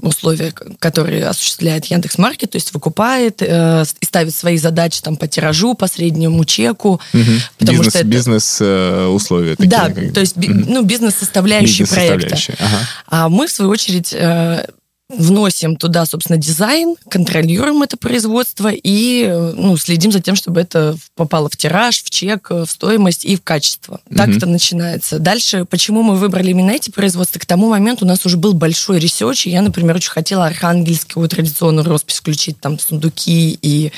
[0.00, 0.54] условия,
[0.90, 5.88] которые осуществляет Яндекс.Маркет, то есть выкупает э, и ставит свои задачи там по тиражу, по
[5.88, 7.00] среднему чеку.
[7.12, 7.22] Угу.
[7.58, 8.06] Потому бизнес, что это...
[8.06, 9.56] бизнес э, условия.
[9.56, 10.12] Такие, да, как...
[10.12, 10.46] то есть угу.
[10.48, 11.16] ну, бизнес
[11.86, 12.36] проекта.
[12.60, 12.78] Ага.
[13.08, 14.64] А мы, в свою очередь, э,
[15.16, 21.48] вносим туда, собственно, дизайн, контролируем это производство и ну, следим за тем, чтобы это попало
[21.48, 24.00] в тираж, в чек, в стоимость и в качество.
[24.14, 24.36] Так mm-hmm.
[24.36, 25.18] это начинается.
[25.18, 27.38] Дальше, почему мы выбрали именно эти производства?
[27.38, 31.28] К тому моменту у нас уже был большой research, и я, например, очень хотела архангельскую
[31.28, 33.92] традиционную роспись включить, там, сундуки, и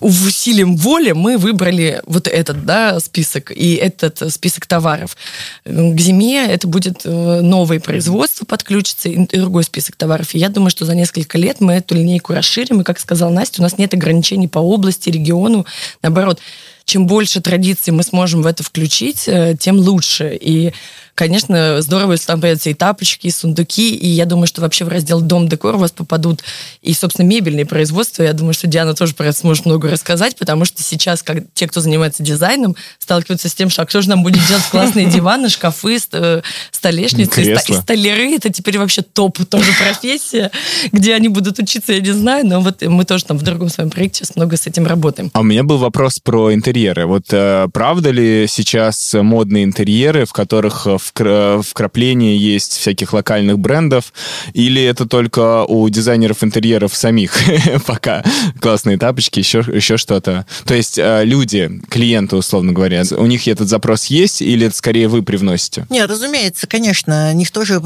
[0.00, 5.16] усилием воли мы выбрали вот этот, да, список, и этот список товаров.
[5.64, 10.84] К зиме это будет э, новое производство подключится, и другой список товаров я думаю, что
[10.84, 12.80] за несколько лет мы эту линейку расширим.
[12.80, 15.66] И, как сказал Настя, у нас нет ограничений по области, региону.
[16.02, 16.40] Наоборот,
[16.84, 20.38] чем больше традиций мы сможем в это включить, э, тем лучше.
[20.40, 20.72] И
[21.16, 24.88] Конечно, здорово, если там появятся и тапочки, и сундуки, и я думаю, что вообще в
[24.88, 26.42] раздел «Дом декор» у вас попадут
[26.82, 28.22] и, собственно, мебельные производства.
[28.22, 31.66] Я думаю, что Диана тоже про это сможет много рассказать, потому что сейчас, как те,
[31.68, 35.48] кто занимается дизайном, сталкиваются с тем, что а кто же нам будет делать классные диваны,
[35.48, 38.34] шкафы, э, столешницы, и столяры.
[38.34, 40.50] Это теперь вообще топ тоже профессия,
[40.92, 43.88] где они будут учиться, я не знаю, но вот мы тоже там в другом своем
[43.88, 45.30] проекте сейчас много с этим работаем.
[45.32, 47.06] А у меня был вопрос про интерьеры.
[47.06, 54.12] Вот э, правда ли сейчас модные интерьеры, в которых э, вкрапление есть всяких локальных брендов,
[54.52, 57.34] или это только у дизайнеров интерьеров самих
[57.86, 58.24] пока
[58.60, 60.46] классные тапочки, еще, еще что-то?
[60.64, 65.08] То есть э, люди, клиенты, условно говоря, у них этот запрос есть, или это скорее
[65.08, 65.86] вы привносите?
[65.90, 67.80] Нет, разумеется, конечно, у них тоже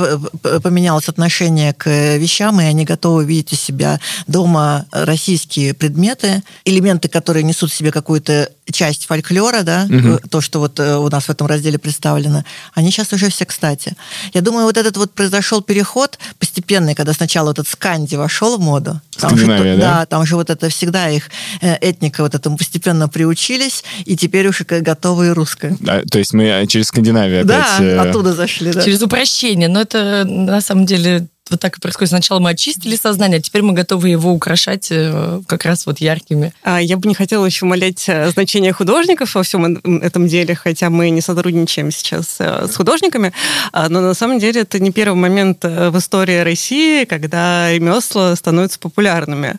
[0.62, 7.42] поменялось отношение к вещам, и они готовы видеть у себя дома российские предметы, элементы, которые
[7.42, 10.18] несут в себе какую-то часть фольклора, да, угу.
[10.28, 13.96] то, что вот э, у нас в этом разделе представлено, они сейчас уже все кстати.
[14.32, 18.60] Я думаю, вот этот вот произошел переход постепенный, когда сначала вот этот сканди вошел в
[18.60, 19.00] моду.
[19.18, 19.76] Там же, да?
[19.76, 24.48] да, там же вот это всегда их э, этника вот этому постепенно приучились, и теперь
[24.48, 25.76] уже готовы и русская.
[25.80, 27.78] Да, то есть мы через Скандинавию опять...
[27.78, 28.82] Да, оттуда зашли, да.
[28.82, 32.10] Через упрощение, но это на самом деле вот так и происходит.
[32.10, 36.52] Сначала мы очистили сознание, а теперь мы готовы его украшать э, как раз вот яркими.
[36.62, 40.90] А я бы не хотела еще умалять э, значение художников во всем этом деле, хотя
[40.90, 43.32] мы не сотрудничаем сейчас э, с художниками,
[43.72, 48.78] а, но на самом деле это не первый момент в истории России, когда ремесла становятся
[48.78, 49.58] популярными.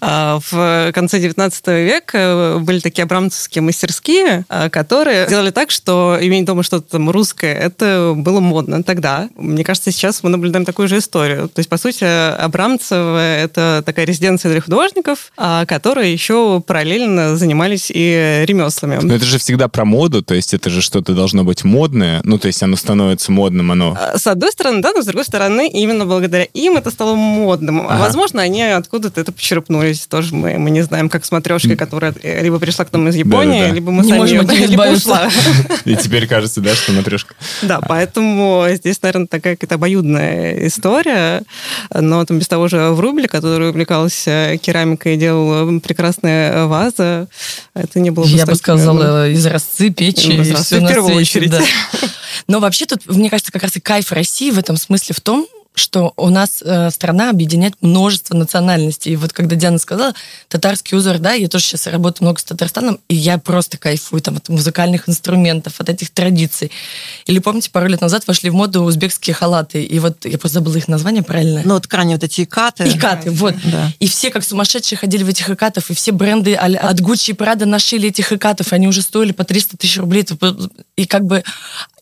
[0.00, 6.62] А, в конце 19 века были такие абрамцевские мастерские, которые сделали так, что иметь дома
[6.62, 9.28] что-то там русское, это было модно тогда.
[9.36, 11.48] Мне кажется, сейчас мы наблюдаем такую же историю историю.
[11.48, 17.90] То есть, по сути, Абрамцево— это такая резиденция для художников, а, которые еще параллельно занимались
[17.92, 18.98] и ремеслами.
[19.02, 22.38] Но это же всегда про моду, то есть это же что-то должно быть модное, ну,
[22.38, 23.96] то есть оно становится модным, оно...
[23.98, 27.86] А, с одной стороны, да, но с другой стороны, именно благодаря им это стало модным.
[27.86, 27.98] Ага.
[27.98, 30.06] Возможно, они откуда-то это почерпнулись.
[30.06, 33.66] Тоже мы, мы не знаем, как смотрешка, которая либо пришла к нам из Японии, да,
[33.66, 33.74] да, да.
[33.74, 35.28] либо мы не сами ее, либо ушла.
[35.84, 37.34] И теперь кажется, да, что матрешка.
[37.62, 41.21] Да, поэтому здесь, наверное, такая какая-то обоюдная история
[41.94, 47.28] но там без того же Врубель, который увлекался керамикой и делал прекрасные вазы,
[47.74, 50.32] это не было бы Я бы сказала, изразцы печи.
[50.32, 51.50] Ну, изразцы в первую очередь.
[51.50, 51.62] Да.
[52.46, 55.46] Но вообще тут, мне кажется, как раз и кайф России в этом смысле в том,
[55.74, 59.12] что у нас э, страна объединяет множество национальностей.
[59.12, 60.14] И вот когда Диана сказала,
[60.48, 64.36] татарский узор, да, я тоже сейчас работаю много с Татарстаном, и я просто кайфую там
[64.36, 66.70] от музыкальных инструментов, от этих традиций.
[67.26, 70.76] Или помните, пару лет назад вошли в моду узбекские халаты, и вот я просто забыла
[70.76, 71.62] их название правильно.
[71.64, 72.84] Ну, ткани вот эти икаты.
[72.84, 73.54] Икаты, вот.
[73.64, 73.90] Да.
[73.98, 77.64] И все как сумасшедшие ходили в этих икатов, и все бренды от Gucci и Prada
[77.64, 80.26] нашили этих икатов, они уже стоили по 300 тысяч рублей.
[80.96, 81.42] И как бы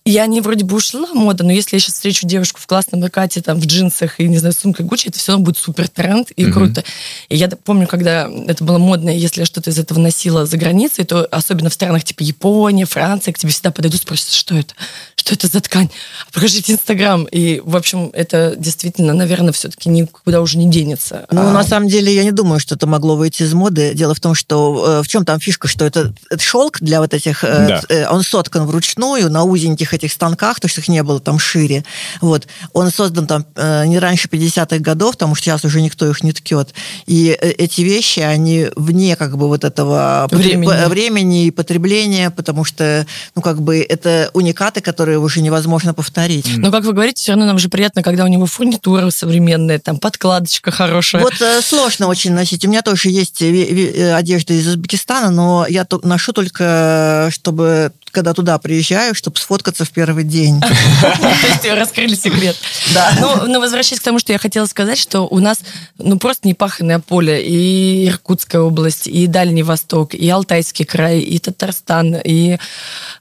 [0.04, 3.42] я не вроде бы ушла мода, но если я сейчас встречу девушку в классном выкате,
[3.42, 6.44] там, в джинсах и, не знаю, сумкой Гуччи, это все равно будет супер тренд и
[6.44, 6.52] mm-hmm.
[6.52, 6.84] круто.
[7.28, 11.04] И я помню, когда это было модно, если я что-то из этого носила за границей,
[11.04, 14.74] то особенно в странах типа Япония, Франция, к тебе всегда подойдут, спросят, что это?
[15.20, 15.90] Что это за ткань?
[16.32, 17.24] Покажите Инстаграм.
[17.24, 21.26] И, в общем, это действительно, наверное, все-таки никуда уже не денется.
[21.30, 21.52] Ну, а...
[21.52, 23.92] на самом деле, я не думаю, что это могло выйти из моды.
[23.94, 27.12] Дело в том, что э, в чем там фишка, что это, это шелк для вот
[27.12, 27.44] этих...
[27.44, 27.82] Э, да.
[27.88, 31.84] э, он соткан вручную на узеньких этих станках, то, что их не было там шире.
[32.22, 32.46] Вот.
[32.72, 36.32] Он создан там э, не раньше 50-х годов, потому что сейчас уже никто их не
[36.32, 36.72] ткет.
[37.04, 42.64] И э, эти вещи, они вне как бы вот этого времени, времени и потребления, потому
[42.64, 46.46] что, ну, как бы это уникаты, которые уже невозможно повторить.
[46.56, 49.98] Но, как вы говорите, все равно нам же приятно, когда у него фурнитура современная, там
[49.98, 51.22] подкладочка хорошая.
[51.22, 52.64] Вот э, сложно очень носить.
[52.64, 58.58] У меня тоже есть э, одежда из Узбекистана, но я ношу только, чтобы когда туда
[58.58, 60.60] приезжаю, чтобы сфоткаться в первый день.
[61.00, 62.56] То есть раскрыли секрет.
[62.94, 63.12] Да.
[63.20, 65.60] Но ну, возвращаясь к тому, что я хотела сказать, что у нас
[65.98, 67.42] ну просто непаханное поле.
[67.44, 72.58] И Иркутская область, и Дальний Восток, и Алтайский край, и Татарстан, и,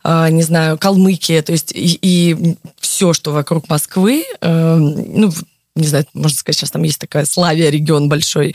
[0.04, 1.41] а, не знаю, Калмыкия.
[1.41, 5.32] То есть и все, что вокруг Москвы, э, ну,
[5.75, 8.53] не знаю, можно сказать, сейчас там есть такая Славия, регион большой.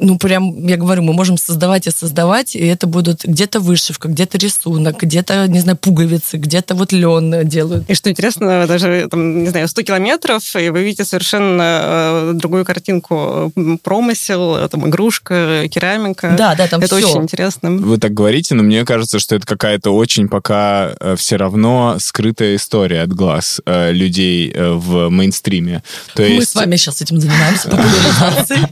[0.00, 4.38] Ну, прям, я говорю, мы можем создавать и создавать, и это будут где-то вышивка, где-то
[4.38, 7.88] рисунок, где-то, не знаю, пуговицы, где-то вот лен делают.
[7.88, 12.64] И что интересно, даже, там, не знаю, 100 километров, и вы видите совершенно э, другую
[12.64, 13.52] картинку.
[13.82, 16.34] Промысел, там, игрушка, керамика.
[16.36, 17.08] Да, да, там Это все.
[17.08, 17.70] очень интересно.
[17.70, 22.56] Вы так говорите, но мне кажется, что это какая-то очень пока э, все равно скрытая
[22.56, 25.82] история от глаз э, людей в мейнстриме.
[26.14, 27.70] То есть мы с вами сейчас этим занимаемся,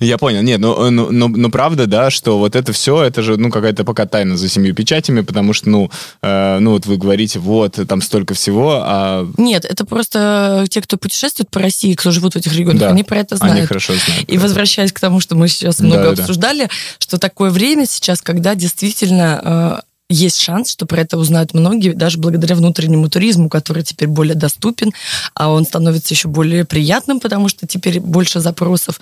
[0.00, 0.42] Я понял.
[0.42, 3.84] Нет, ну, ну, ну, ну, правда, да, что вот это все, это же, ну, какая-то
[3.84, 5.90] пока тайна за семью печатями, потому что, ну,
[6.22, 9.28] э, ну, вот вы говорите, вот, там столько всего, а...
[9.36, 13.02] Нет, это просто те, кто путешествует по России, кто живут в этих регионах, да, они
[13.02, 13.58] про это знают.
[13.58, 14.30] Они хорошо знают.
[14.30, 16.70] И возвращаясь к тому, что мы сейчас много да, обсуждали, да.
[16.98, 19.80] что такое время сейчас, когда действительно э,
[20.10, 24.92] есть шанс, что про это узнают многие, даже благодаря внутреннему туризму, который теперь более доступен,
[25.34, 29.00] а он становится еще более приятным, потому что теперь больше запросов.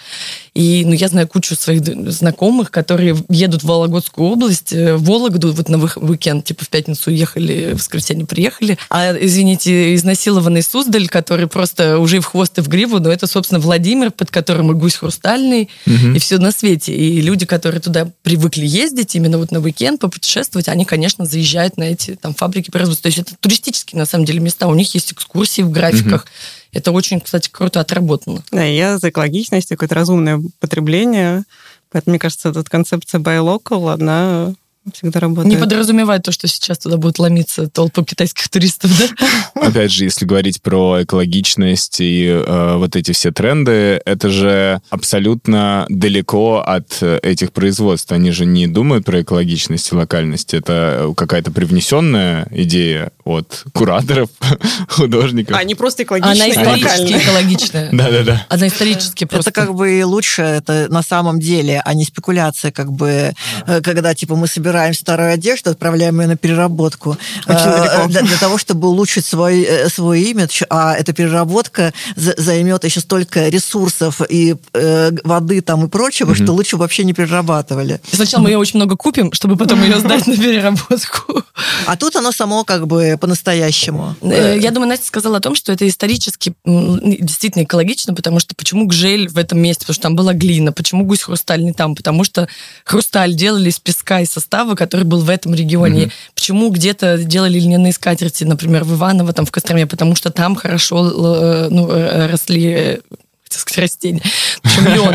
[0.55, 5.53] И ну, я знаю кучу своих знакомых, которые едут в Вологодскую область, э, в Вологду
[5.53, 8.77] вот на уикенд, типа в пятницу уехали, в воскресенье приехали.
[8.90, 13.27] А, извините, изнасилованный Суздаль, который просто уже и в хвост и в гриву, но это,
[13.27, 16.14] собственно, Владимир, под которым и гусь хрустальный, угу.
[16.14, 16.94] и все на свете.
[16.94, 21.76] И люди, которые туда привыкли ездить именно вот на уикенд, попутешествовать, они, конечно, конечно, заезжают
[21.76, 23.04] на эти там фабрики производства.
[23.04, 24.66] То есть это туристические, на самом деле, места.
[24.66, 26.22] У них есть экскурсии в графиках.
[26.22, 26.30] Угу.
[26.72, 28.42] Это очень, кстати, круто отработано.
[28.50, 31.44] Да, я за экологичность, какое-то разумное потребление.
[31.90, 34.54] Поэтому, мне кажется, эта концепция buy local, она
[34.92, 35.55] всегда работает.
[35.55, 39.68] Не подразумевает то, что сейчас туда будут ломиться толпы китайских туристов, да?
[39.68, 45.87] Опять же, если говорить про экологичность и э, вот эти все тренды, это же абсолютно
[45.88, 48.12] далеко от этих производств.
[48.12, 50.55] Они же не думают про экологичность и локальность.
[50.55, 54.31] Это какая-то привнесенная идея от кураторов,
[54.88, 55.62] художников.
[55.64, 57.88] Не просто экологичная, Она исторически экологичная.
[57.92, 58.46] Да-да-да.
[58.48, 59.51] Она исторически просто.
[59.51, 63.35] Это как бы лучше, это на самом деле, а не спекуляция, как бы,
[63.66, 68.36] э, когда, типа, мы собираем собираем старую одежду, отправляем ее на переработку э, для, для
[68.38, 74.54] того, чтобы улучшить свой, э, свой имидж, а эта переработка займет еще столько ресурсов и
[74.74, 76.44] э, воды там и прочего, mm-hmm.
[76.44, 78.00] что лучше вообще не перерабатывали.
[78.12, 81.42] Сначала мы ее очень много купим, чтобы потом ее сдать на переработку.
[81.86, 84.14] А тут оно само как бы по-настоящему.
[84.22, 89.28] Я думаю, Настя сказала о том, что это исторически действительно экологично, потому что почему гжель
[89.28, 89.80] в этом месте?
[89.80, 90.72] Потому что там была глина.
[90.72, 91.96] Почему гусь хрусталь не там?
[91.96, 92.48] Потому что
[92.84, 96.04] хрусталь делали из песка и состава состава, который был в этом регионе.
[96.04, 96.12] Угу.
[96.35, 100.96] Почему где-то делали льняные скатерти, например, в Иваново, там в Костроме, потому что там хорошо
[100.96, 103.00] э, ну, э, росли
[103.48, 104.22] хотел сказать, растения,
[104.64, 105.14] шампион.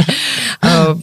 [0.61, 0.95] А,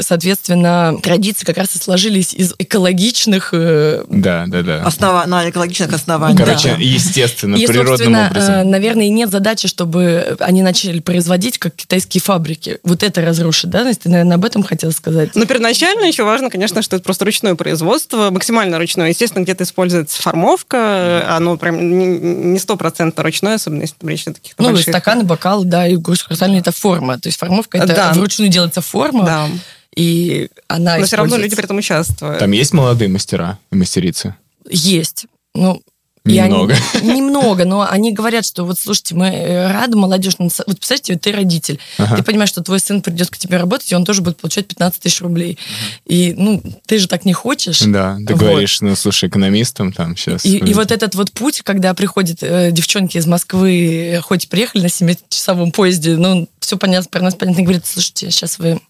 [0.00, 3.50] соответственно, традиции как раз и сложились из экологичных...
[3.52, 4.82] Э, да, да, да.
[4.82, 5.24] Основа...
[5.26, 6.38] На экологичных основаниях.
[6.38, 6.76] Короче, да.
[6.78, 8.54] естественно, и, природным образом.
[8.54, 12.78] Э, наверное, и нет задачи, чтобы они начали производить, как китайские фабрики.
[12.82, 13.84] Вот это разрушит, да?
[13.84, 15.30] Настя, ты, наверное, об этом хотела сказать.
[15.34, 19.08] Ну, первоначально еще важно, конечно, что это просто ручное производство, максимально ручное.
[19.08, 24.70] Естественно, где-то используется формовка, оно прям не стопроцентно ручное, особенно если речь о таких Ну,
[24.70, 24.88] больших...
[24.88, 27.18] стаканы, бокалы, да, и хрустальные это форма.
[27.18, 28.12] То есть формовка это да.
[28.12, 29.24] вручную делается форма.
[29.24, 29.48] Да.
[29.96, 32.38] И она Но все равно люди при этом участвуют.
[32.38, 34.34] Там есть молодые мастера и мастерицы?
[34.70, 35.26] Есть.
[35.54, 35.82] Ну,
[36.32, 36.76] Немного.
[36.94, 40.34] Они, немного, но они говорят, что вот, слушайте, мы э, рады, молодежь.
[40.38, 41.78] Вот представьте, вот ты родитель.
[41.98, 42.16] Ага.
[42.16, 45.00] Ты понимаешь, что твой сын придет к тебе работать, и он тоже будет получать 15
[45.00, 45.58] тысяч рублей.
[45.58, 46.00] Ага.
[46.06, 47.80] И, ну, ты же так не хочешь.
[47.80, 48.42] Да, ты вот.
[48.42, 50.44] говоришь, ну, слушай, экономистам там сейчас.
[50.44, 54.86] И, и вот этот вот путь, когда приходят э, девчонки из Москвы, хоть приехали на
[54.86, 58.80] 7-часовом поезде, ну, все понятно, про нас понятно, говорят, слушайте, сейчас вы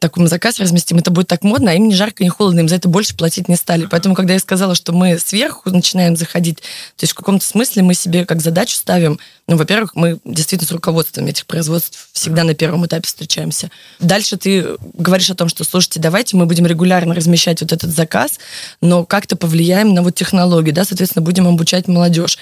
[0.00, 2.76] такой заказ разместим, это будет так модно, а им не жарко, не холодно, им за
[2.76, 3.86] это больше платить не стали.
[3.86, 7.94] Поэтому, когда я сказала, что мы сверху начинаем заходить, то есть в каком-то смысле мы
[7.94, 12.86] себе как задачу ставим, ну, во-первых, мы действительно с руководством этих производств всегда на первом
[12.86, 13.70] этапе встречаемся.
[13.98, 18.38] Дальше ты говоришь о том, что, слушайте, давайте мы будем регулярно размещать вот этот заказ,
[18.80, 22.38] но как-то повлияем на вот технологии, да, соответственно, будем обучать молодежь.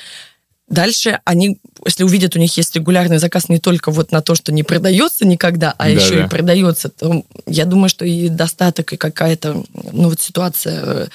[0.68, 4.52] Дальше они, если увидят, у них есть регулярный заказ не только вот на то, что
[4.52, 6.24] не продается никогда, а да, еще да.
[6.24, 11.07] и продается, то я думаю, что и достаток, и какая-то ну, вот ситуация э,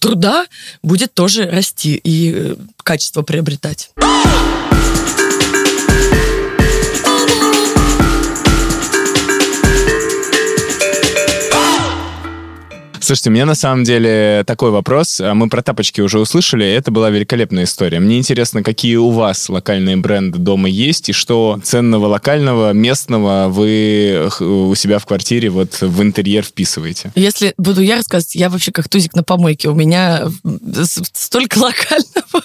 [0.00, 0.46] труда
[0.82, 3.90] будет тоже расти и э, качество приобретать.
[13.08, 15.18] Слушайте, у меня на самом деле такой вопрос.
[15.22, 18.00] А мы про тапочки уже услышали, это была великолепная история.
[18.00, 24.28] Мне интересно, какие у вас локальные бренды дома есть, и что ценного локального, местного вы
[24.40, 27.10] у себя в квартире вот в интерьер вписываете?
[27.14, 29.70] Если буду я рассказывать, я вообще как тузик на помойке.
[29.70, 30.28] У меня
[31.14, 32.44] столько локального.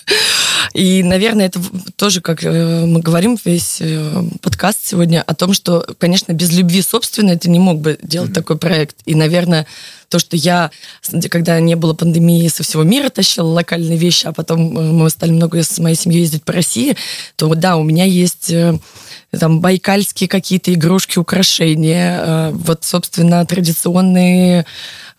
[0.73, 1.59] И, наверное, это
[1.97, 6.81] тоже, как э, мы говорим весь э, подкаст сегодня, о том, что, конечно, без любви
[6.81, 8.33] собственной ты не мог бы делать mm-hmm.
[8.33, 8.95] такой проект.
[9.05, 9.67] И, наверное,
[10.13, 10.52] то, что я,
[11.29, 15.31] когда не было пандемии, со всего мира тащила локальные вещи, а потом э, мы стали
[15.31, 16.95] много с моей семьей ездить по России,
[17.35, 18.77] то да, у меня есть э,
[19.37, 24.65] там байкальские какие-то игрушки, украшения, э, вот, собственно, традиционные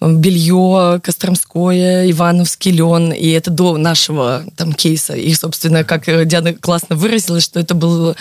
[0.00, 5.14] белье Костромское, Ивановский лен, и это до нашего там кейса.
[5.14, 8.14] И, собственно, как Диана классно выразилась, что это был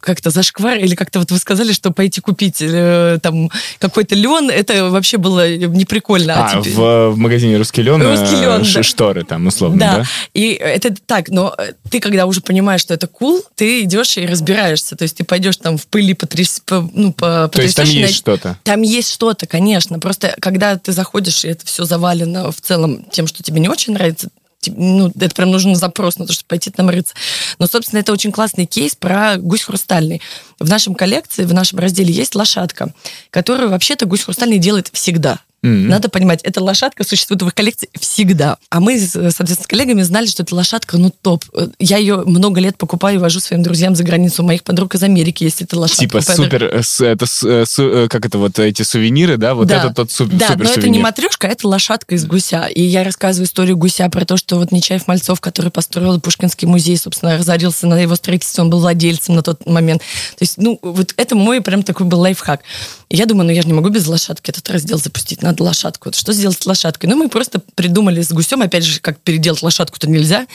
[0.00, 4.90] как-то зашквар, или как-то вот вы сказали, что пойти купить э, там какой-то лен, это
[4.90, 6.34] вообще было неприкольно.
[6.34, 6.74] А, а теперь...
[6.74, 8.82] в, в магазине «Русский лен», «Русский лен» ш- да.
[8.82, 9.96] шторы там, условно, да?
[9.98, 10.04] Да,
[10.34, 11.56] и это так, но
[11.90, 15.56] ты, когда уже понимаешь, что это cool, ты идешь и разбираешься, то есть ты пойдешь
[15.56, 16.60] там в пыли потряс...
[16.64, 18.16] по, ну, по, То есть там есть на...
[18.16, 18.58] что-то?
[18.62, 23.26] Там есть что-то, конечно, просто когда ты заходишь, и это все завалено в целом тем,
[23.26, 24.28] что тебе не очень нравится,
[24.68, 27.14] ну, это прям нужен запрос на то, чтобы пойти там рыться.
[27.58, 30.20] Но, собственно, это очень классный кейс про гусь хрустальный.
[30.58, 32.92] В нашем коллекции, в нашем разделе есть лошадка,
[33.30, 35.40] которую вообще-то гусь хрустальный делает всегда.
[35.64, 35.88] Mm-hmm.
[35.88, 38.58] Надо понимать, эта лошадка существует в их коллекции всегда.
[38.68, 41.44] А мы, соответственно, с коллегами знали, что эта лошадка, ну, топ.
[41.78, 44.42] Я ее много лет покупаю и вожу своим друзьям за границу.
[44.42, 46.02] У моих подруг из Америки есть эта лошадка.
[46.02, 49.54] Типа супер, э, это, э, э, как это вот, эти сувениры, да?
[49.54, 49.84] Вот да.
[49.84, 52.66] это тот супер Да, супер но это не матрешка, а это лошадка из гуся.
[52.66, 57.38] И я рассказываю историю гуся про то, что вот Нечаев-Мальцов, который построил Пушкинский музей, собственно,
[57.38, 60.02] разорился на его строительстве, он был владельцем на тот момент.
[60.02, 62.62] То есть, ну, вот это мой прям такой был лайфхак.
[63.08, 66.12] И я думаю, ну, я же не могу без лошадки этот раздел запустить, надо лошадку.
[66.12, 67.10] Что что сделать с лошадкой?
[67.10, 70.46] Ну, мы просто придумали с гусем, опять же, как переделать лошадку-то нельзя,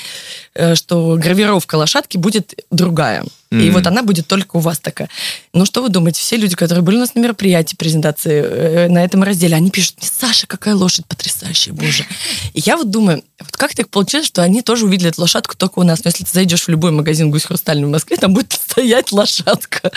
[0.56, 3.24] э, что гравировка лошадки будет другая.
[3.50, 3.68] Mm-hmm.
[3.68, 5.10] И вот она будет только у вас такая.
[5.54, 6.20] Ну, что вы думаете?
[6.20, 9.96] Все люди, которые были у нас на мероприятии, презентации э, на этом разделе, они пишут,
[10.02, 12.06] Саша, какая лошадь потрясающая, боже.
[12.54, 15.80] И я вот думаю, вот как так получилось, что они тоже увидели эту лошадку только
[15.80, 16.04] у нас.
[16.04, 19.92] Но если ты зайдешь в любой магазин «Гусь хрустальный» в Москве, там будет стоять лошадка.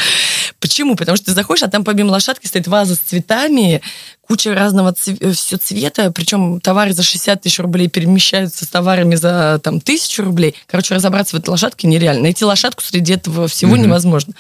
[0.61, 0.95] Почему?
[0.95, 3.83] Потому что ты заходишь, а там помимо лошадки стоит ваза с цветами,
[4.31, 9.17] куча разного цве- э, все цвета, причем товары за 60 тысяч рублей перемещаются с товарами
[9.17, 10.55] за там тысячу рублей.
[10.67, 12.23] Короче, разобраться в этой лошадке нереально.
[12.23, 13.81] Найти лошадку среди этого всего mm-hmm.
[13.81, 14.35] невозможно.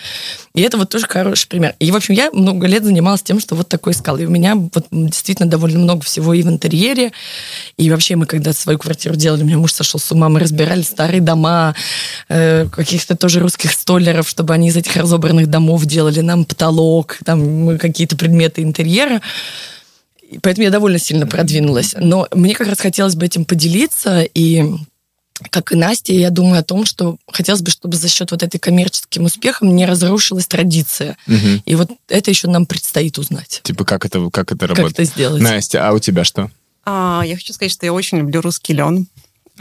[0.54, 1.74] И это вот тоже хороший пример.
[1.78, 4.16] И, в общем, я много лет занималась тем, что вот такой искала.
[4.18, 7.12] И у меня вот действительно довольно много всего и в интерьере,
[7.76, 10.82] и вообще мы когда свою квартиру делали, у меня муж сошел с ума, мы разбирали
[10.82, 11.74] старые дома,
[12.28, 17.78] э, каких-то тоже русских столеров, чтобы они из этих разобранных домов делали нам потолок, там
[17.78, 19.20] какие-то предметы интерьера
[20.42, 21.94] поэтому я довольно сильно продвинулась.
[21.98, 24.64] Но мне как раз хотелось бы этим поделиться, и
[25.50, 28.58] как и Настя, я думаю о том, что хотелось бы, чтобы за счет вот этой
[28.58, 31.16] коммерческим успехом не разрушилась традиция.
[31.26, 31.62] Угу.
[31.64, 33.60] И вот это еще нам предстоит узнать.
[33.62, 34.96] Типа как это, как это работает?
[34.96, 35.42] Как это сделать.
[35.42, 36.50] Настя, а у тебя что?
[36.84, 39.06] А, я хочу сказать, что я очень люблю русский лен.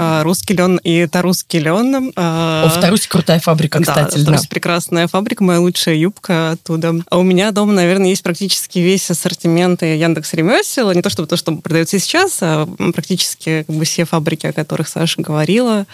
[0.01, 2.13] А, русский лен и это русский лен.
[2.15, 4.17] А, О, в Тарусе крутая фабрика, кстати.
[4.17, 6.95] Да, Тарусе прекрасная фабрика, моя лучшая юбка оттуда.
[7.09, 10.89] А у меня дома, наверное, есть практически весь ассортимент Яндекс Ремесел.
[10.93, 14.87] Не то чтобы то, что продается сейчас, а практически как бы все фабрики, о которых
[14.87, 15.85] Саша говорила.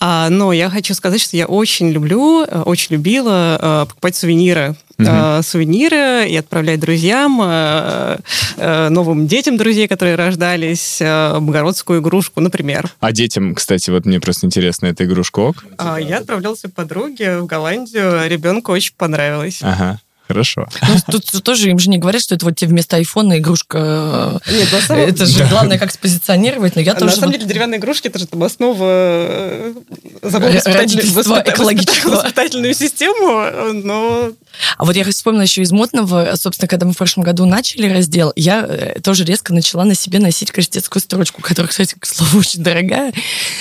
[0.00, 5.08] Но я хочу сказать, что я очень люблю, очень любила покупать сувениры угу.
[5.08, 8.18] э, сувениры и отправлять друзьям, э,
[8.56, 12.90] э, новым детям друзей, которые рождались, э, богородскую игрушку, например.
[13.00, 15.64] А детям, кстати, вот мне просто интересно, эта игрушка ок?
[15.78, 19.60] А, я отправлялся подруге в Голландию, ребенку очень понравилось.
[19.62, 20.00] Ага.
[20.28, 20.66] Хорошо.
[20.82, 24.40] Ну, тут тоже им же не говорят, что это вот тебе вместо айфона игрушка.
[24.50, 25.04] Нет, на самом...
[25.04, 26.74] Это же главное, как спозиционировать.
[26.74, 29.72] Но я на тоже самом деле деревянные игрушки это же там основа
[30.22, 34.32] забыл воспитательную, воспитательную систему, но
[34.76, 38.32] А вот я вспомнила еще из модного, собственно, когда мы в прошлом году начали раздел,
[38.36, 42.62] я э, тоже резко начала на себе носить крестецкую строчку, которая, кстати, к слову, очень
[42.62, 43.12] дорогая.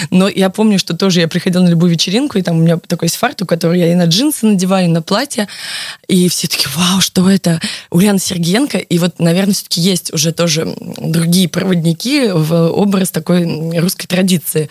[0.10, 3.08] Но я помню, что тоже я приходила на любую вечеринку, и там у меня такой
[3.08, 5.48] есть фартук, который я и на джинсы надеваю, и на платье.
[6.08, 7.60] И все таки вау, что это?
[7.91, 8.78] Ульяна Сергеенко.
[8.78, 14.70] И вот, наверное, все-таки есть уже тоже другие проводники в образ такой русской традиции.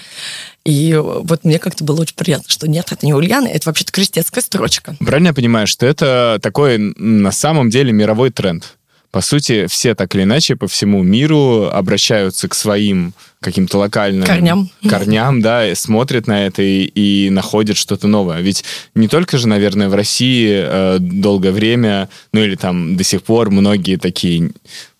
[0.64, 4.42] И вот мне как-то было очень приятно, что нет, это не Ульяна, это вообще-то крестецкая
[4.42, 4.96] строчка.
[4.98, 8.76] Правильно я понимаю, что это такой на самом деле мировой тренд?
[9.10, 13.12] По сути, все так или иначе по всему миру обращаются к своим
[13.44, 18.40] каким-то локальным корням, корням да, и смотрят на это и, и находят что-то новое.
[18.40, 18.64] Ведь
[18.94, 23.50] не только же, наверное, в России э, долгое время, ну или там до сих пор
[23.50, 24.50] многие такие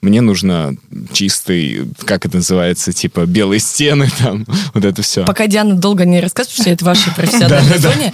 [0.04, 0.76] мне нужно
[1.12, 5.24] чистый, как это называется, типа белые стены, там, вот это все.
[5.24, 8.12] Пока Диана долго не рассказывает, потому что это ваша профессиональная зона,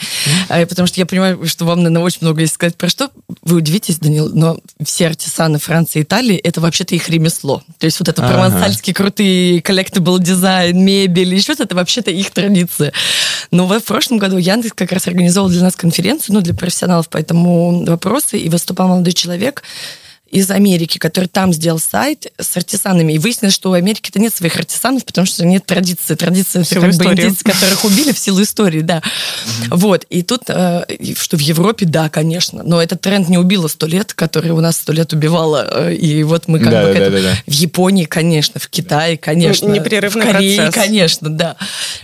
[0.48, 3.10] а, потому что я понимаю, что вам, наверное, очень много есть сказать про что.
[3.42, 7.62] Вы удивитесь, Данил, но все артисаны Франции и Италии, это вообще-то их ремесло.
[7.78, 12.92] То есть вот это провансальские крутые collectible дизайн, мебель, еще это вообще-то их традиция.
[13.50, 17.18] Но в прошлом году Яндекс как раз организовал для нас конференцию, ну, для профессионалов по
[17.18, 19.62] этому вопросу, и выступал молодой человек,
[20.30, 23.14] из Америки, который там сделал сайт с артисанами.
[23.14, 26.14] И выяснилось, что у Америки-то нет своих артисанов, потому что нет традиции.
[26.14, 29.02] Традиция это как бы индейцы, которых убили в силу истории, да.
[29.70, 30.04] Вот.
[30.08, 30.84] И тут, э,
[31.16, 32.62] что в Европе, да, конечно.
[32.62, 35.66] Но этот тренд не убило сто лет, который у нас сто лет убивало.
[35.68, 37.16] Э, и вот мы как да, бы да, к этому...
[37.16, 37.36] да, да.
[37.46, 39.66] В Японии, конечно, в Китае, конечно.
[39.66, 40.74] Непрерывный в Корее, процесс.
[40.74, 41.56] конечно, да.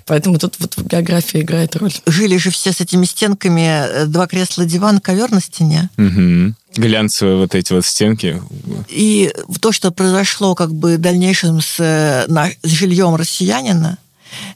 [0.04, 1.92] Поэтому тут вот география играет роль.
[2.06, 5.90] Жили же все с этими стенками, э, два кресла, диван, ковер на стене.
[5.96, 6.56] Мгм.
[6.76, 8.42] Глянцевые вот эти вот стенки.
[8.88, 12.26] И то, что произошло как бы в дальнейшем с, э,
[12.62, 13.98] с жильем россиянина,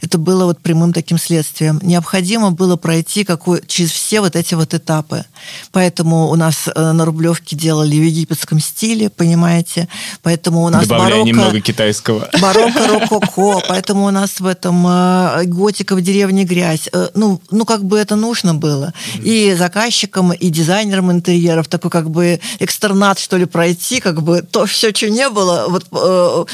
[0.00, 1.80] это было вот прямым таким следствием.
[1.82, 5.24] Необходимо было пройти какой, через все вот эти вот этапы.
[5.72, 9.88] Поэтому у нас э, на Рублевке делали в египетском стиле, понимаете?
[10.22, 12.28] Поэтому у нас Добавляя барокко, немного китайского.
[12.40, 16.88] барокко, рококо, поэтому у нас в этом э, готика в деревне грязь.
[16.92, 18.92] Э, ну, ну, как бы это нужно было.
[19.22, 24.66] И заказчикам, и дизайнерам интерьеров такой как бы экстернат, что ли, пройти, как бы то
[24.66, 26.46] все, что не было вот в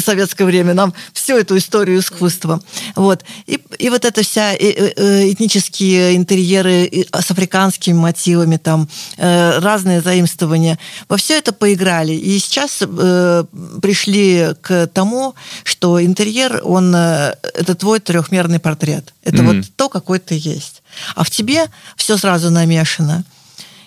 [0.00, 2.60] советское время, нам всю эту историю искусства.
[2.96, 3.24] Вот.
[3.46, 10.78] И, и вот эта вся этнические интерьеры с африканскими мотивами, там э, разные заимствования.
[11.08, 12.12] Во все это поиграли.
[12.12, 13.44] И сейчас э,
[13.80, 19.12] пришли к тому, что интерьер, он э, это твой трехмерный портрет.
[19.22, 19.46] Это Мгм.
[19.46, 20.82] вот то, какой ты есть.
[21.14, 21.66] А в тебе
[21.96, 23.24] все сразу намешано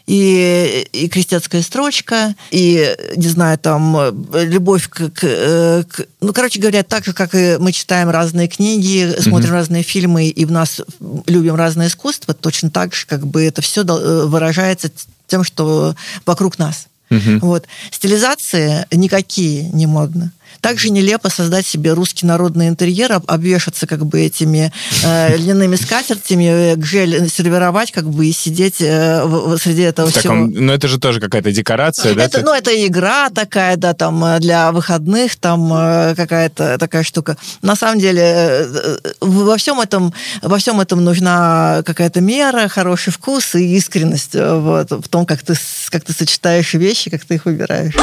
[0.07, 6.31] и, и крестецкая строчка, и, не знаю, там, э, любовь к, к, э, к- Ну,
[6.33, 10.51] короче говоря, так же, как и мы читаем разные книги, смотрим разные фильмы, и в
[10.51, 10.81] нас
[11.27, 14.91] любим разное искусство, точно так же, как бы это все выражается
[15.27, 15.95] тем, что
[16.25, 16.87] вокруг нас.
[17.09, 17.39] Мгм.
[17.39, 17.65] Вот.
[17.91, 20.31] Стилизации никакие не модно.
[20.65, 24.71] Также нелепо создать себе русский народный интерьер, об- обвешаться как бы этими
[25.03, 30.09] э, льняными скатертями, э, гжель сервировать как бы и сидеть э, в- среди этого В
[30.09, 30.21] всего.
[30.23, 32.23] таком, ну, это же тоже какая-то декорация, да?
[32.23, 37.37] Это, ну, это игра такая, да, там, э, для выходных, там, э, какая-то такая штука.
[37.61, 43.13] На самом деле, э, э, во всем этом, во всем этом нужна какая-то мера, хороший
[43.13, 45.53] вкус и искренность э, вот, в том, как ты,
[45.89, 47.93] как ты сочетаешь вещи, как ты их выбираешь.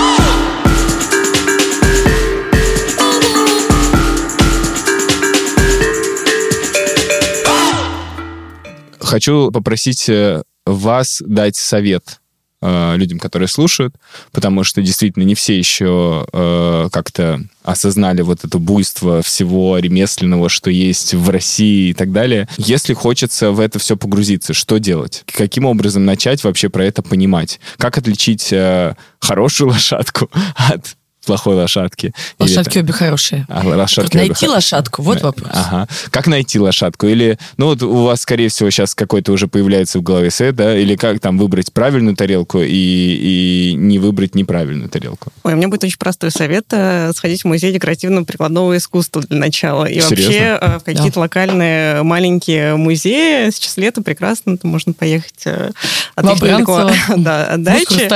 [9.13, 12.23] Хочу попросить э, вас дать совет
[12.63, 13.95] э, людям, которые слушают,
[14.31, 20.71] потому что действительно не все еще э, как-то осознали вот это буйство всего ремесленного, что
[20.71, 22.49] есть в России и так далее.
[22.57, 25.25] Если хочется в это все погрузиться, что делать?
[25.27, 27.61] Каким образом начать вообще про это понимать?
[27.77, 30.97] Как отличить э, хорошую лошадку от
[31.27, 32.13] плохой лошадки?
[32.39, 33.47] Или Лошадки там- обе хорошие.
[33.49, 35.51] А, лошадки найти обе- лошадку, вот вопрос.
[35.53, 35.89] Ага.
[36.11, 37.07] Как найти лошадку?
[37.07, 40.77] Или, ну вот у вас, скорее всего, сейчас какой-то уже появляется в голове совет, да?
[40.77, 45.33] Или как там выбрать правильную тарелку и, и не выбрать неправильную тарелку?
[45.45, 46.65] Ой, у меня будет очень простой совет.
[46.73, 49.85] э, Сходить в музей декоративно-прикладного искусства для начала.
[49.85, 50.25] И Серьезно?
[50.25, 53.51] вообще э, в какие-то локальные маленькие музеи.
[53.51, 55.71] Сейчас лето прекрасно, там можно поехать э,
[56.15, 58.11] отлично далеко да, от дачи.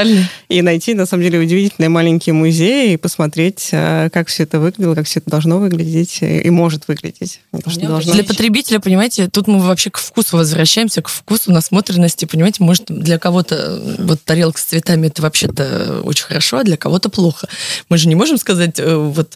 [0.49, 2.96] И найти, на самом деле, удивительные маленькие музеи.
[2.97, 7.41] И посмотреть, э, как все это выглядело, как все это должно выглядеть и может выглядеть.
[7.53, 12.25] То, что должно для потребителя, понимаете, тут мы вообще к вкусу возвращаемся, к вкусу насмотренности,
[12.25, 17.09] понимаете, может, для кого-то вот тарелка с цветами это вообще-то очень хорошо, а для кого-то
[17.09, 17.49] плохо.
[17.89, 19.35] Мы же не можем сказать, э, вот,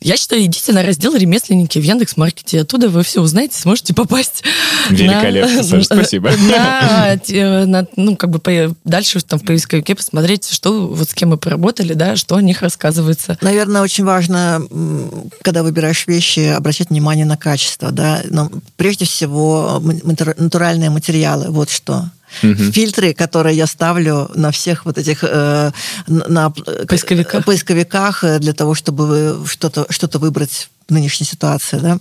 [0.00, 4.42] я считаю, идите на раздел ремесленники в Яндекс.Маркете, оттуда вы все узнаете, сможете попасть.
[4.88, 6.30] Великолепно, Саша, спасибо.
[6.48, 7.18] На,
[7.66, 8.40] на, ну, как бы
[8.84, 12.62] дальше там в поисковике посмотреть, что вот с кем мы поработали, да, что о них
[13.00, 13.38] рассказывается.
[13.40, 14.62] Наверное, очень важно,
[15.42, 22.10] когда выбираешь вещи, обращать внимание на качество, да, но прежде всего натуральные материалы, вот что.
[22.44, 22.70] Угу.
[22.72, 25.72] Фильтры, которые я ставлю на всех вот этих э,
[26.06, 27.44] на поисковиках.
[27.44, 31.98] поисковиках э, для того, чтобы что-то что выбрать в нынешней ситуации, да,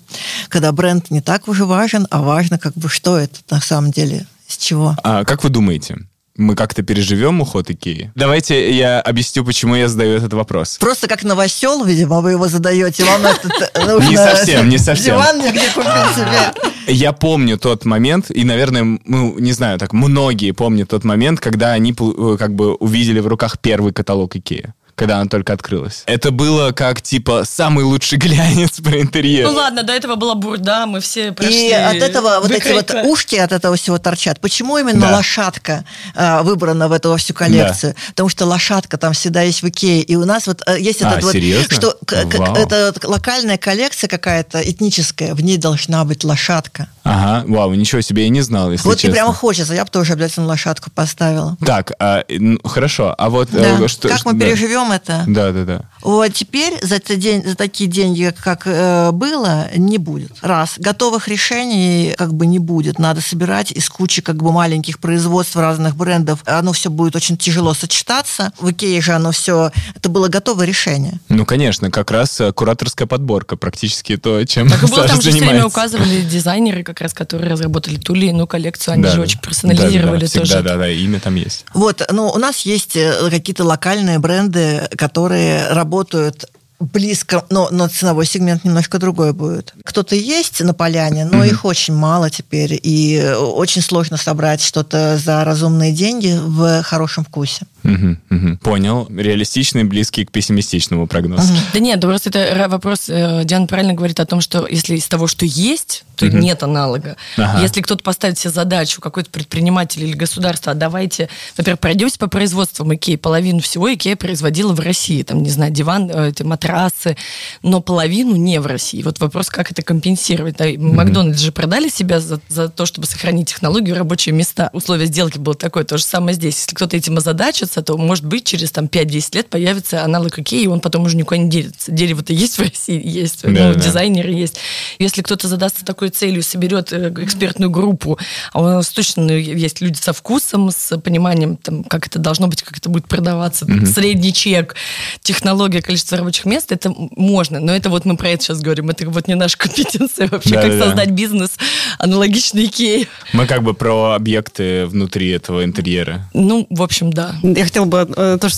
[0.48, 4.28] когда бренд не так уже важен, а важно, как бы, что это на самом деле,
[4.48, 4.96] с чего.
[5.04, 5.98] А как вы думаете,
[6.40, 8.12] мы как-то переживем уход Икеи?
[8.16, 10.78] Давайте я объясню, почему я задаю этот вопрос.
[10.80, 13.04] Просто как новосел, видимо, вы его задаете.
[13.04, 15.16] Вам это Не совсем, не совсем.
[15.16, 16.54] Диван где купил себе.
[16.88, 21.74] Я помню тот момент, и, наверное, ну, не знаю, так многие помнят тот момент, когда
[21.74, 26.04] они э, как бы увидели в руках первый каталог Икеи когда она только открылась.
[26.08, 29.48] Это было как, типа, самый лучший глянец про интерьер.
[29.48, 31.70] Ну ладно, до этого была бурда, мы все прошли.
[31.70, 34.42] И от этого вот эти вот ушки от этого всего торчат.
[34.42, 35.16] Почему именно да.
[35.16, 35.86] лошадка
[36.16, 37.94] а, выбрана в эту всю коллекцию?
[37.94, 38.00] Да.
[38.10, 40.02] Потому что лошадка там всегда есть в Икее.
[40.02, 41.32] И у нас вот э, есть а, этот вот...
[41.32, 41.74] Серьезно?
[41.74, 46.90] Что это локальная коллекция какая-то этническая, в ней должна быть лошадка.
[47.04, 49.08] Ага, вау, ничего себе, я не знал, если Вот честно.
[49.08, 51.58] и прямо хочется, я бы тоже обязательно лошадку поставила.
[51.66, 53.50] Так, а, ну, хорошо, а вот...
[53.54, 53.88] Э, да.
[53.88, 54.46] Что, как мы да.
[54.46, 55.24] переживем это?
[55.28, 55.82] Да, да, да.
[56.02, 60.32] Вот теперь за, день, за такие деньги, как э, было, не будет.
[60.42, 60.76] Раз.
[60.78, 63.00] Готовых решений как бы не будет.
[63.00, 66.40] Надо собирать из кучи как бы маленьких производств разных брендов.
[66.46, 68.54] Оно все будет очень тяжело сочетаться.
[68.60, 69.72] В Икее же оно все...
[69.96, 71.20] Это было готовое решение.
[71.28, 73.58] Ну, конечно, как раз э, кураторская подборка.
[73.58, 77.98] Практически то, чем так было, там же все время указывали дизайнеры, как раз, которые разработали
[77.98, 78.94] ту или иную коллекцию.
[78.94, 80.54] Они да, же очень персонализировали да, да, тоже.
[80.54, 81.66] Да, да, да, имя там есть.
[81.74, 86.50] Вот, ну, у нас есть э, какие-то локальные бренды, которые работают
[86.80, 89.74] близко, но, но ценовой сегмент немножко другой будет.
[89.84, 91.50] Кто-то есть на поляне, но mm-hmm.
[91.50, 97.66] их очень мало теперь, и очень сложно собрать что-то за разумные деньги в хорошем вкусе.
[97.84, 98.58] Угу, угу.
[98.58, 99.08] Понял.
[99.10, 101.54] Реалистичный, близкий к пессимистичному прогнозу.
[101.54, 101.60] Угу.
[101.74, 105.28] Да нет, просто это вопрос, э, Диана правильно говорит о том, что если из того,
[105.28, 106.38] что есть, то угу.
[106.38, 107.16] нет аналога.
[107.38, 107.62] Ага.
[107.62, 112.94] Если кто-то поставит себе задачу, какой-то предприниматель или государство, а давайте, во-первых, пройдемся по производству
[112.94, 113.16] Икеи.
[113.16, 115.24] Половину всего Икея производила в России.
[115.24, 117.16] Там, не знаю, диван, э, эти матрасы,
[117.64, 119.02] но половину не в России.
[119.02, 120.58] Вот вопрос, как это компенсировать.
[120.58, 120.94] Да, угу.
[120.94, 124.70] Макдональдс же продали себя за, за то, чтобы сохранить технологию, рабочие места.
[124.74, 125.86] Условия сделки было такое.
[125.86, 126.56] То же самое здесь.
[126.56, 130.64] Если кто-то этим озадачится, появится, то, может быть, через там 5-10 лет появится аналог Икеи,
[130.64, 131.92] и он потом уже никуда не делится.
[131.92, 133.80] Дерево-то есть в России, есть, да, ну, да.
[133.80, 134.58] дизайнеры есть.
[135.00, 138.18] Если кто-то задастся такой целью, соберет э, экспертную группу,
[138.54, 142.48] а у нас точно ну, есть люди со вкусом, с пониманием, там, как это должно
[142.48, 143.86] быть, как это будет продаваться, угу.
[143.86, 144.76] средний чек,
[145.22, 147.60] технология, количество рабочих мест, это можно.
[147.60, 150.62] Но это вот мы про это сейчас говорим, это вот не наша компетенция вообще, да,
[150.62, 150.86] как да.
[150.86, 151.52] создать бизнес
[151.98, 153.08] аналогичный Икеи.
[153.34, 156.30] Мы как бы про объекты внутри этого интерьера.
[156.34, 157.36] Ну, в общем, да.
[157.60, 158.56] Я хотела бы э, тоже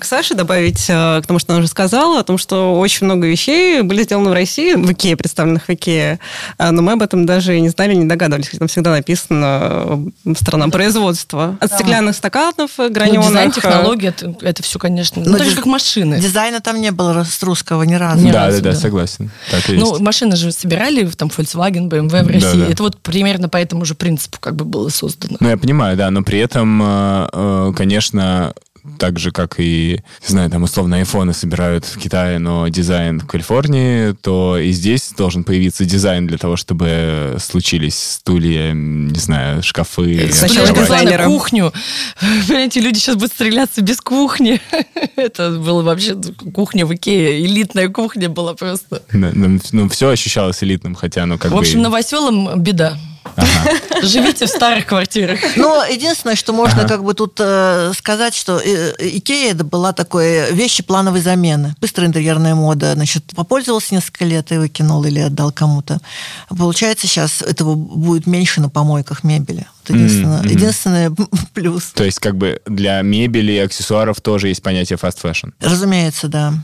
[0.00, 3.26] к Саше добавить, э, к тому, что она уже сказала, о том, что очень много
[3.26, 6.18] вещей были сделаны в России, в Икее, представленных в Икее,
[6.56, 8.48] э, но мы об этом даже и не знали, не догадывались.
[8.58, 10.02] Там всегда написано
[10.34, 11.58] страна производства.
[11.60, 13.24] От стеклянных стаканов, граненых.
[13.24, 16.18] Ну, дизайн, технология, это, это все, конечно, ну, так же, как машины.
[16.18, 18.24] Дизайна там не было с русского ни разу.
[18.24, 19.30] Ни да, разу, да, да, согласен.
[19.50, 20.00] Так и ну, есть.
[20.00, 22.60] машины же собирали, там, Volkswagen, BMW в России.
[22.60, 22.72] Да, да.
[22.72, 25.36] Это вот примерно по этому же принципу как бы было создано.
[25.38, 28.37] Ну, я понимаю, да, но при этом, конечно,
[28.98, 33.26] так же, как и, не знаю, там, условно, айфоны собирают в Китае, но дизайн в
[33.26, 40.30] Калифорнии, то и здесь должен появиться дизайн для того, чтобы случились стулья, не знаю, шкафы.
[40.32, 41.24] Сначала дизайнера.
[41.24, 41.72] кухню.
[42.46, 44.60] Понимаете, люди сейчас будут стреляться без кухни.
[45.16, 46.16] Это было вообще
[46.54, 47.44] кухня в Икее.
[47.44, 49.02] Элитная кухня была просто.
[49.12, 51.56] Ну, ну, все ощущалось элитным, хотя оно как бы...
[51.56, 52.96] В общем, новоселам беда.
[53.36, 54.06] Ага.
[54.06, 55.40] Живите в старых квартирах.
[55.56, 56.88] Но единственное, что можно ага.
[56.88, 61.74] как бы тут э, сказать, что э, Икея это была такой вещи плановой замены.
[61.80, 62.94] Быстрая интерьерная мода.
[62.94, 66.00] Значит, попользовался несколько лет и выкинул или отдал кому-то.
[66.48, 69.66] Получается, сейчас этого будет меньше на помойках мебели.
[69.88, 70.50] Вот единственное, mm-hmm.
[70.50, 71.10] единственный
[71.54, 71.84] плюс.
[71.94, 75.52] То есть как бы для мебели и аксессуаров тоже есть понятие fast fashion?
[75.60, 76.54] Разумеется, да.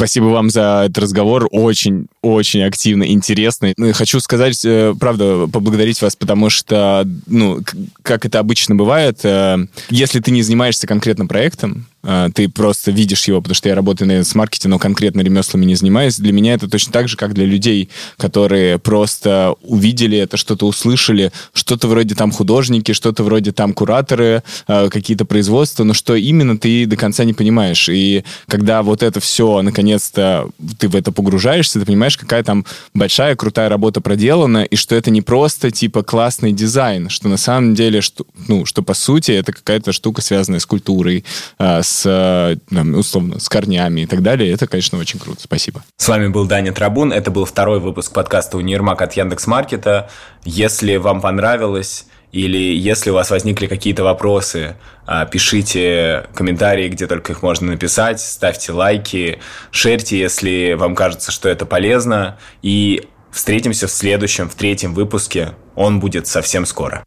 [0.00, 1.46] Спасибо вам за этот разговор.
[1.50, 3.72] Очень очень активно, интересно.
[3.78, 7.60] Ну, хочу сказать, э, правда, поблагодарить вас, потому что, ну,
[8.02, 13.24] как это обычно бывает, э, если ты не занимаешься конкретно проектом, э, ты просто видишь
[13.24, 16.16] его, потому что я работаю, наверное, с маркетингом, но конкретно ремеслами не занимаюсь.
[16.16, 21.32] Для меня это точно так же, как для людей, которые просто увидели это, что-то услышали,
[21.54, 26.96] что-то вроде там художники, что-то вроде там кураторы, какие-то производства, но что именно ты до
[26.96, 27.88] конца не понимаешь.
[27.88, 33.36] И когда вот это все, наконец-то, ты в это погружаешься, ты понимаешь, какая там большая,
[33.36, 38.00] крутая работа проделана, и что это не просто, типа, классный дизайн, что на самом деле,
[38.00, 41.24] что, ну, что по сути это какая-то штука, связанная с культурой,
[41.58, 44.52] а, с, условно, с корнями и так далее.
[44.52, 45.40] Это, конечно, очень круто.
[45.42, 45.82] Спасибо.
[45.96, 47.12] С вами был Даня Трабун.
[47.12, 50.10] Это был второй выпуск подкаста «Универмаг» от Яндекс.Маркета.
[50.44, 54.76] Если вам понравилось, или если у вас возникли какие-то вопросы,
[55.06, 59.40] а, пишите комментарии, где только их можно написать, ставьте лайки,
[59.72, 62.38] шерьте, если вам кажется, что это полезно.
[62.62, 65.54] И встретимся в следующем, в третьем выпуске.
[65.74, 67.04] Он будет совсем скоро.